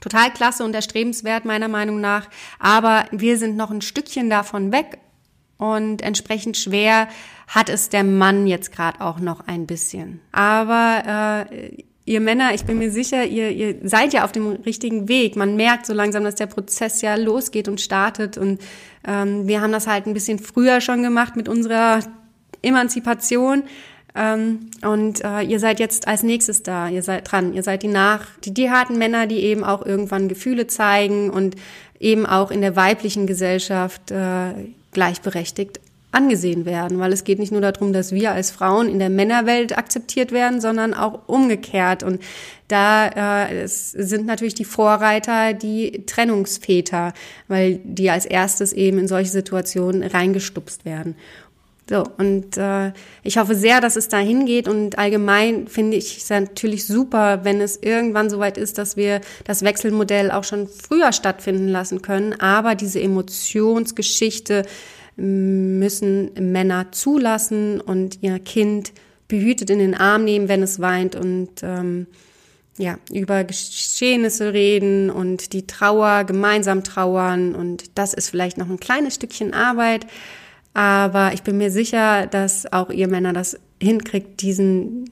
total 0.00 0.30
klasse 0.30 0.64
und 0.64 0.74
erstrebenswert 0.74 1.44
meiner 1.44 1.68
Meinung 1.68 2.00
nach. 2.00 2.28
Aber 2.58 3.04
wir 3.10 3.38
sind 3.38 3.56
noch 3.56 3.70
ein 3.70 3.82
Stückchen 3.82 4.30
davon 4.30 4.72
weg 4.72 4.98
und 5.62 6.02
entsprechend 6.02 6.56
schwer 6.56 7.06
hat 7.46 7.68
es 7.68 7.88
der 7.88 8.02
Mann 8.02 8.48
jetzt 8.48 8.72
gerade 8.72 9.00
auch 9.00 9.20
noch 9.20 9.46
ein 9.46 9.68
bisschen. 9.68 10.20
Aber 10.32 11.46
äh, 11.48 11.84
ihr 12.04 12.20
Männer, 12.20 12.52
ich 12.52 12.64
bin 12.64 12.78
mir 12.78 12.90
sicher, 12.90 13.24
ihr, 13.24 13.50
ihr 13.50 13.76
seid 13.84 14.12
ja 14.12 14.24
auf 14.24 14.32
dem 14.32 14.48
richtigen 14.48 15.06
Weg. 15.06 15.36
Man 15.36 15.54
merkt 15.54 15.86
so 15.86 15.92
langsam, 15.92 16.24
dass 16.24 16.34
der 16.34 16.48
Prozess 16.48 17.00
ja 17.00 17.14
losgeht 17.14 17.68
und 17.68 17.80
startet. 17.80 18.38
Und 18.38 18.60
ähm, 19.06 19.46
wir 19.46 19.60
haben 19.60 19.70
das 19.70 19.86
halt 19.86 20.06
ein 20.06 20.14
bisschen 20.14 20.40
früher 20.40 20.80
schon 20.80 21.00
gemacht 21.00 21.36
mit 21.36 21.48
unserer 21.48 22.00
Emanzipation. 22.62 23.62
Ähm, 24.16 24.70
und 24.84 25.22
äh, 25.24 25.42
ihr 25.42 25.60
seid 25.60 25.78
jetzt 25.78 26.08
als 26.08 26.24
nächstes 26.24 26.64
da, 26.64 26.88
ihr 26.88 27.04
seid 27.04 27.30
dran, 27.30 27.54
ihr 27.54 27.62
seid 27.62 27.84
die 27.84 27.88
nach, 27.88 28.26
die, 28.44 28.52
die 28.52 28.68
harten 28.68 28.98
Männer, 28.98 29.28
die 29.28 29.38
eben 29.38 29.62
auch 29.62 29.86
irgendwann 29.86 30.28
Gefühle 30.28 30.66
zeigen 30.66 31.30
und 31.30 31.54
eben 32.00 32.26
auch 32.26 32.50
in 32.50 32.62
der 32.62 32.74
weiblichen 32.74 33.28
Gesellschaft 33.28 34.10
äh, 34.10 34.54
gleichberechtigt 34.92 35.80
angesehen 36.12 36.66
werden, 36.66 36.98
weil 36.98 37.12
es 37.12 37.24
geht 37.24 37.38
nicht 37.38 37.52
nur 37.52 37.62
darum, 37.62 37.94
dass 37.94 38.12
wir 38.12 38.32
als 38.32 38.50
Frauen 38.50 38.88
in 38.88 38.98
der 38.98 39.08
Männerwelt 39.08 39.76
akzeptiert 39.76 40.30
werden, 40.30 40.60
sondern 40.60 40.92
auch 40.92 41.26
umgekehrt. 41.26 42.02
Und 42.02 42.20
da 42.68 43.46
äh, 43.46 43.66
sind 43.66 44.26
natürlich 44.26 44.54
die 44.54 44.66
Vorreiter 44.66 45.54
die 45.54 46.04
Trennungsväter, 46.04 47.14
weil 47.48 47.80
die 47.84 48.10
als 48.10 48.26
erstes 48.26 48.74
eben 48.74 48.98
in 48.98 49.08
solche 49.08 49.30
Situationen 49.30 50.02
reingestupst 50.02 50.84
werden. 50.84 51.16
So, 51.92 52.04
und 52.16 52.56
äh, 52.56 52.92
ich 53.22 53.36
hoffe 53.36 53.54
sehr, 53.54 53.82
dass 53.82 53.96
es 53.96 54.08
dahin 54.08 54.46
geht 54.46 54.66
und 54.66 54.96
allgemein 54.96 55.68
finde 55.68 55.98
ich 55.98 56.16
es 56.16 56.30
natürlich 56.30 56.86
super, 56.86 57.44
wenn 57.44 57.60
es 57.60 57.76
irgendwann 57.82 58.30
soweit 58.30 58.56
ist, 58.56 58.78
dass 58.78 58.96
wir 58.96 59.20
das 59.44 59.62
Wechselmodell 59.62 60.30
auch 60.30 60.44
schon 60.44 60.68
früher 60.68 61.12
stattfinden 61.12 61.68
lassen 61.68 62.00
können, 62.00 62.32
aber 62.40 62.76
diese 62.76 62.98
Emotionsgeschichte 62.98 64.64
müssen 65.16 66.30
Männer 66.40 66.92
zulassen 66.92 67.82
und 67.82 68.22
ihr 68.22 68.38
Kind 68.38 68.94
behütet 69.28 69.68
in 69.68 69.78
den 69.78 69.94
Arm 69.94 70.24
nehmen, 70.24 70.48
wenn 70.48 70.62
es 70.62 70.80
weint 70.80 71.14
und 71.14 71.50
ähm, 71.62 72.06
ja, 72.78 72.96
über 73.12 73.44
Geschehnisse 73.44 74.54
reden 74.54 75.10
und 75.10 75.52
die 75.52 75.66
Trauer 75.66 76.24
gemeinsam 76.24 76.84
trauern. 76.84 77.54
Und 77.54 77.98
das 77.98 78.14
ist 78.14 78.30
vielleicht 78.30 78.56
noch 78.56 78.70
ein 78.70 78.80
kleines 78.80 79.16
Stückchen 79.16 79.52
Arbeit, 79.52 80.06
aber 80.74 81.32
ich 81.34 81.42
bin 81.42 81.58
mir 81.58 81.70
sicher, 81.70 82.26
dass 82.26 82.72
auch 82.72 82.90
ihr 82.90 83.08
Männer 83.08 83.32
das 83.32 83.58
hinkriegt, 83.80 84.40
diesen 84.40 85.06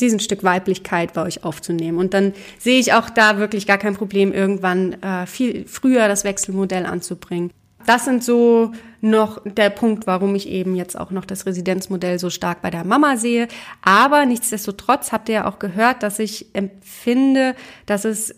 diesen 0.00 0.20
Stück 0.20 0.44
Weiblichkeit 0.44 1.12
bei 1.12 1.22
euch 1.22 1.44
aufzunehmen. 1.44 1.98
Und 1.98 2.14
dann 2.14 2.32
sehe 2.58 2.78
ich 2.78 2.92
auch 2.92 3.10
da 3.10 3.38
wirklich 3.38 3.66
gar 3.66 3.78
kein 3.78 3.96
Problem, 3.96 4.32
irgendwann 4.32 4.92
äh, 5.02 5.26
viel 5.26 5.66
früher 5.66 6.08
das 6.08 6.24
Wechselmodell 6.24 6.86
anzubringen. 6.86 7.50
Das 7.86 8.04
sind 8.04 8.22
so 8.22 8.72
noch 9.00 9.40
der 9.44 9.70
Punkt, 9.70 10.06
warum 10.06 10.34
ich 10.34 10.48
eben 10.48 10.74
jetzt 10.76 10.98
auch 10.98 11.10
noch 11.10 11.24
das 11.24 11.46
Residenzmodell 11.46 12.18
so 12.18 12.28
stark 12.28 12.60
bei 12.60 12.70
der 12.70 12.84
Mama 12.84 13.16
sehe. 13.16 13.48
Aber 13.82 14.26
nichtsdestotrotz 14.26 15.10
habt 15.10 15.28
ihr 15.28 15.36
ja 15.36 15.46
auch 15.46 15.58
gehört, 15.58 16.02
dass 16.02 16.18
ich 16.18 16.54
empfinde, 16.54 17.54
dass 17.86 18.04
es 18.04 18.34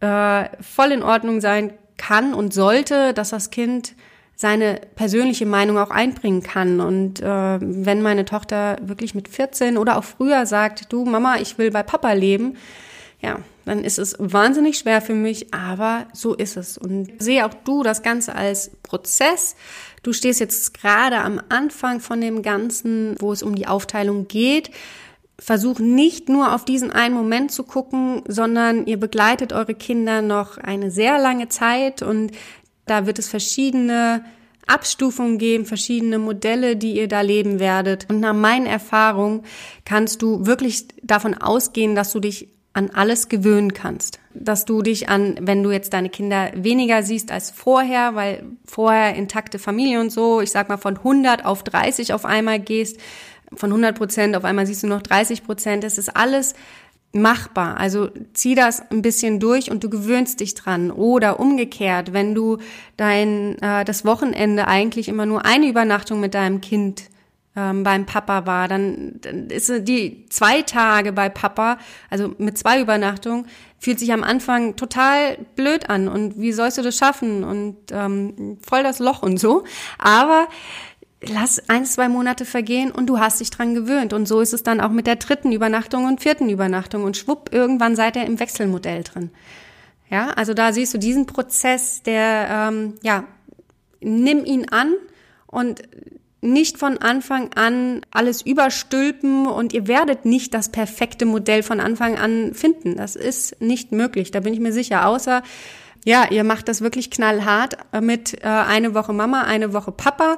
äh, 0.00 0.44
voll 0.60 0.92
in 0.92 1.02
Ordnung 1.02 1.40
sein 1.40 1.72
kann 1.96 2.34
und 2.34 2.52
sollte, 2.52 3.14
dass 3.14 3.30
das 3.30 3.50
Kind 3.50 3.94
seine 4.36 4.80
persönliche 4.96 5.46
Meinung 5.46 5.78
auch 5.78 5.90
einbringen 5.90 6.42
kann. 6.42 6.80
Und 6.80 7.20
äh, 7.20 7.58
wenn 7.60 8.02
meine 8.02 8.24
Tochter 8.24 8.78
wirklich 8.82 9.14
mit 9.14 9.28
14 9.28 9.76
oder 9.76 9.96
auch 9.96 10.04
früher 10.04 10.46
sagt, 10.46 10.92
du 10.92 11.04
Mama, 11.04 11.36
ich 11.36 11.58
will 11.58 11.70
bei 11.70 11.82
Papa 11.82 12.12
leben, 12.12 12.56
ja, 13.20 13.38
dann 13.64 13.82
ist 13.82 13.98
es 13.98 14.16
wahnsinnig 14.18 14.76
schwer 14.76 15.00
für 15.00 15.14
mich, 15.14 15.54
aber 15.54 16.06
so 16.12 16.34
ist 16.34 16.56
es. 16.56 16.76
Und 16.76 17.10
sehe 17.18 17.46
auch 17.46 17.54
du 17.64 17.82
das 17.82 18.02
Ganze 18.02 18.34
als 18.34 18.70
Prozess. 18.82 19.56
Du 20.02 20.12
stehst 20.12 20.40
jetzt 20.40 20.74
gerade 20.74 21.18
am 21.18 21.40
Anfang 21.48 22.00
von 22.00 22.20
dem 22.20 22.42
Ganzen, 22.42 23.16
wo 23.20 23.32
es 23.32 23.42
um 23.42 23.54
die 23.54 23.66
Aufteilung 23.66 24.28
geht. 24.28 24.70
Versuch 25.38 25.78
nicht 25.78 26.28
nur 26.28 26.54
auf 26.54 26.64
diesen 26.64 26.92
einen 26.92 27.14
Moment 27.14 27.50
zu 27.50 27.64
gucken, 27.64 28.22
sondern 28.28 28.86
ihr 28.86 29.00
begleitet 29.00 29.52
eure 29.52 29.74
Kinder 29.74 30.20
noch 30.20 30.58
eine 30.58 30.90
sehr 30.90 31.18
lange 31.18 31.48
Zeit 31.48 32.02
und 32.02 32.32
da 32.86 33.06
wird 33.06 33.18
es 33.18 33.28
verschiedene 33.28 34.24
Abstufungen 34.66 35.38
geben, 35.38 35.66
verschiedene 35.66 36.18
Modelle, 36.18 36.76
die 36.76 36.96
ihr 36.96 37.08
da 37.08 37.20
leben 37.20 37.58
werdet. 37.58 38.06
Und 38.08 38.20
nach 38.20 38.34
meinen 38.34 38.66
Erfahrungen 38.66 39.42
kannst 39.84 40.22
du 40.22 40.46
wirklich 40.46 40.88
davon 41.02 41.34
ausgehen, 41.34 41.94
dass 41.94 42.12
du 42.12 42.20
dich 42.20 42.48
an 42.72 42.90
alles 42.92 43.28
gewöhnen 43.28 43.72
kannst. 43.72 44.18
Dass 44.34 44.64
du 44.64 44.82
dich 44.82 45.08
an, 45.08 45.36
wenn 45.40 45.62
du 45.62 45.70
jetzt 45.70 45.92
deine 45.92 46.08
Kinder 46.08 46.50
weniger 46.54 47.02
siehst 47.02 47.30
als 47.30 47.50
vorher, 47.50 48.14
weil 48.16 48.44
vorher 48.64 49.14
intakte 49.14 49.58
Familie 49.58 50.00
und 50.00 50.10
so, 50.10 50.40
ich 50.40 50.50
sag 50.50 50.68
mal 50.68 50.76
von 50.76 50.96
100 50.96 51.44
auf 51.44 51.62
30 51.62 52.12
auf 52.12 52.24
einmal 52.24 52.58
gehst, 52.58 52.98
von 53.54 53.70
100 53.70 53.96
Prozent 53.96 54.36
auf 54.36 54.44
einmal 54.44 54.66
siehst 54.66 54.82
du 54.82 54.88
noch 54.88 55.02
30 55.02 55.44
Prozent, 55.44 55.84
das 55.84 55.98
ist 55.98 56.16
alles 56.16 56.54
machbar. 57.14 57.76
Also 57.78 58.08
zieh 58.32 58.54
das 58.54 58.90
ein 58.90 59.02
bisschen 59.02 59.40
durch 59.40 59.70
und 59.70 59.84
du 59.84 59.90
gewöhnst 59.90 60.40
dich 60.40 60.54
dran. 60.54 60.90
Oder 60.90 61.40
umgekehrt, 61.40 62.12
wenn 62.12 62.34
du 62.34 62.58
dein 62.96 63.56
äh, 63.62 63.84
das 63.84 64.04
Wochenende 64.04 64.66
eigentlich 64.68 65.08
immer 65.08 65.26
nur 65.26 65.44
eine 65.44 65.68
Übernachtung 65.68 66.20
mit 66.20 66.34
deinem 66.34 66.60
Kind 66.60 67.04
ähm, 67.56 67.84
beim 67.84 68.04
Papa 68.04 68.46
war, 68.46 68.68
dann, 68.68 69.20
dann 69.20 69.48
ist 69.48 69.70
die 69.86 70.26
zwei 70.28 70.62
Tage 70.62 71.12
bei 71.12 71.28
Papa, 71.28 71.78
also 72.10 72.34
mit 72.38 72.58
zwei 72.58 72.80
Übernachtungen, 72.80 73.46
fühlt 73.78 73.98
sich 73.98 74.12
am 74.12 74.24
Anfang 74.24 74.76
total 74.76 75.38
blöd 75.56 75.90
an 75.90 76.08
und 76.08 76.40
wie 76.40 76.52
sollst 76.52 76.78
du 76.78 76.82
das 76.82 76.96
schaffen 76.96 77.44
und 77.44 77.76
ähm, 77.92 78.58
voll 78.66 78.82
das 78.82 78.98
Loch 78.98 79.22
und 79.22 79.38
so. 79.38 79.64
Aber 79.98 80.48
lass 81.28 81.68
ein, 81.68 81.84
zwei 81.84 82.08
Monate 82.08 82.44
vergehen 82.44 82.90
und 82.90 83.06
du 83.06 83.18
hast 83.18 83.40
dich 83.40 83.50
dran 83.50 83.74
gewöhnt. 83.74 84.12
Und 84.12 84.26
so 84.26 84.40
ist 84.40 84.52
es 84.52 84.62
dann 84.62 84.80
auch 84.80 84.90
mit 84.90 85.06
der 85.06 85.16
dritten 85.16 85.52
Übernachtung 85.52 86.04
und 86.06 86.20
vierten 86.20 86.48
Übernachtung. 86.48 87.04
Und 87.04 87.16
schwupp, 87.16 87.52
irgendwann 87.52 87.96
seid 87.96 88.16
ihr 88.16 88.24
im 88.24 88.40
Wechselmodell 88.40 89.02
drin. 89.02 89.30
Ja, 90.10 90.30
also 90.30 90.54
da 90.54 90.72
siehst 90.72 90.94
du 90.94 90.98
diesen 90.98 91.26
Prozess, 91.26 92.02
der, 92.02 92.48
ähm, 92.50 92.94
ja, 93.02 93.24
nimm 94.00 94.44
ihn 94.44 94.68
an 94.70 94.94
und 95.46 95.82
nicht 96.40 96.76
von 96.76 96.98
Anfang 96.98 97.52
an 97.54 98.02
alles 98.10 98.42
überstülpen 98.42 99.46
und 99.46 99.72
ihr 99.72 99.88
werdet 99.88 100.26
nicht 100.26 100.52
das 100.52 100.68
perfekte 100.68 101.24
Modell 101.24 101.62
von 101.62 101.80
Anfang 101.80 102.18
an 102.18 102.52
finden. 102.52 102.96
Das 102.96 103.16
ist 103.16 103.60
nicht 103.62 103.92
möglich, 103.92 104.30
da 104.30 104.40
bin 104.40 104.52
ich 104.52 104.60
mir 104.60 104.72
sicher. 104.72 105.06
Außer, 105.06 105.42
ja, 106.04 106.26
ihr 106.30 106.44
macht 106.44 106.68
das 106.68 106.82
wirklich 106.82 107.10
knallhart 107.10 107.78
mit 108.02 108.44
äh, 108.44 108.46
eine 108.46 108.92
Woche 108.92 109.14
Mama, 109.14 109.42
eine 109.42 109.72
Woche 109.72 109.90
Papa 109.90 110.36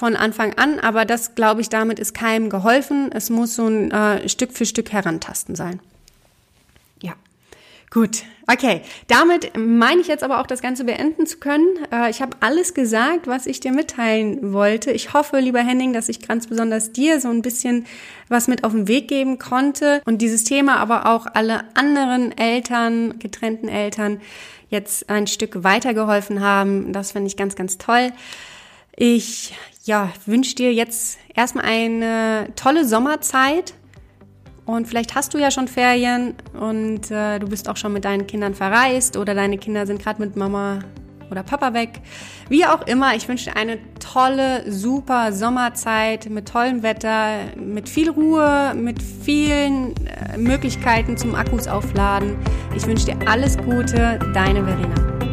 von 0.00 0.16
Anfang 0.16 0.54
an, 0.54 0.80
aber 0.80 1.04
das, 1.04 1.34
glaube 1.34 1.60
ich, 1.60 1.68
damit 1.68 1.98
ist 1.98 2.14
keinem 2.14 2.48
geholfen. 2.48 3.10
Es 3.12 3.28
muss 3.28 3.54
so 3.54 3.66
ein 3.66 3.90
äh, 3.90 4.30
Stück 4.30 4.54
für 4.54 4.64
Stück 4.64 4.92
herantasten 4.92 5.54
sein. 5.54 5.78
Ja, 7.02 7.12
gut. 7.90 8.22
Okay, 8.50 8.80
damit 9.08 9.52
meine 9.58 10.00
ich 10.00 10.08
jetzt 10.08 10.24
aber 10.24 10.40
auch 10.40 10.46
das 10.46 10.62
Ganze 10.62 10.84
beenden 10.84 11.26
zu 11.26 11.36
können. 11.36 11.66
Äh, 11.92 12.08
ich 12.08 12.22
habe 12.22 12.34
alles 12.40 12.72
gesagt, 12.72 13.26
was 13.26 13.44
ich 13.44 13.60
dir 13.60 13.72
mitteilen 13.72 14.54
wollte. 14.54 14.90
Ich 14.90 15.12
hoffe, 15.12 15.38
lieber 15.38 15.60
Henning, 15.60 15.92
dass 15.92 16.08
ich 16.08 16.26
ganz 16.26 16.46
besonders 16.46 16.92
dir 16.92 17.20
so 17.20 17.28
ein 17.28 17.42
bisschen 17.42 17.84
was 18.30 18.48
mit 18.48 18.64
auf 18.64 18.72
den 18.72 18.88
Weg 18.88 19.06
geben 19.06 19.38
konnte 19.38 20.00
und 20.06 20.22
dieses 20.22 20.44
Thema 20.44 20.78
aber 20.78 21.04
auch 21.14 21.26
alle 21.34 21.64
anderen 21.74 22.36
Eltern, 22.38 23.18
getrennten 23.18 23.68
Eltern 23.68 24.22
jetzt 24.70 25.10
ein 25.10 25.26
Stück 25.26 25.62
weitergeholfen 25.62 26.40
haben. 26.40 26.94
Das 26.94 27.12
finde 27.12 27.26
ich 27.26 27.36
ganz, 27.36 27.54
ganz 27.54 27.76
toll. 27.76 28.12
Ich 28.96 29.54
ja, 29.90 30.12
wünsche 30.24 30.54
dir 30.54 30.72
jetzt 30.72 31.18
erstmal 31.34 31.64
eine 31.64 32.50
tolle 32.54 32.86
Sommerzeit. 32.86 33.74
Und 34.64 34.86
vielleicht 34.86 35.16
hast 35.16 35.34
du 35.34 35.38
ja 35.38 35.50
schon 35.50 35.66
Ferien 35.66 36.34
und 36.54 37.10
äh, 37.10 37.40
du 37.40 37.48
bist 37.48 37.68
auch 37.68 37.76
schon 37.76 37.92
mit 37.92 38.04
deinen 38.04 38.28
Kindern 38.28 38.54
verreist 38.54 39.16
oder 39.16 39.34
deine 39.34 39.58
Kinder 39.58 39.84
sind 39.86 40.00
gerade 40.00 40.22
mit 40.22 40.36
Mama 40.36 40.78
oder 41.28 41.42
Papa 41.42 41.74
weg. 41.74 42.02
Wie 42.48 42.64
auch 42.64 42.86
immer, 42.86 43.16
ich 43.16 43.26
wünsche 43.26 43.50
dir 43.50 43.56
eine 43.56 43.78
tolle, 43.98 44.70
super 44.70 45.32
Sommerzeit 45.32 46.30
mit 46.30 46.46
tollem 46.46 46.84
Wetter, 46.84 47.38
mit 47.56 47.88
viel 47.88 48.10
Ruhe, 48.10 48.74
mit 48.76 49.02
vielen 49.02 49.94
äh, 50.06 50.38
Möglichkeiten 50.38 51.16
zum 51.16 51.34
Akkus 51.34 51.66
aufladen. 51.66 52.36
Ich 52.76 52.86
wünsche 52.86 53.06
dir 53.06 53.16
alles 53.26 53.58
Gute, 53.58 54.20
deine 54.34 54.62
Verena. 54.64 55.29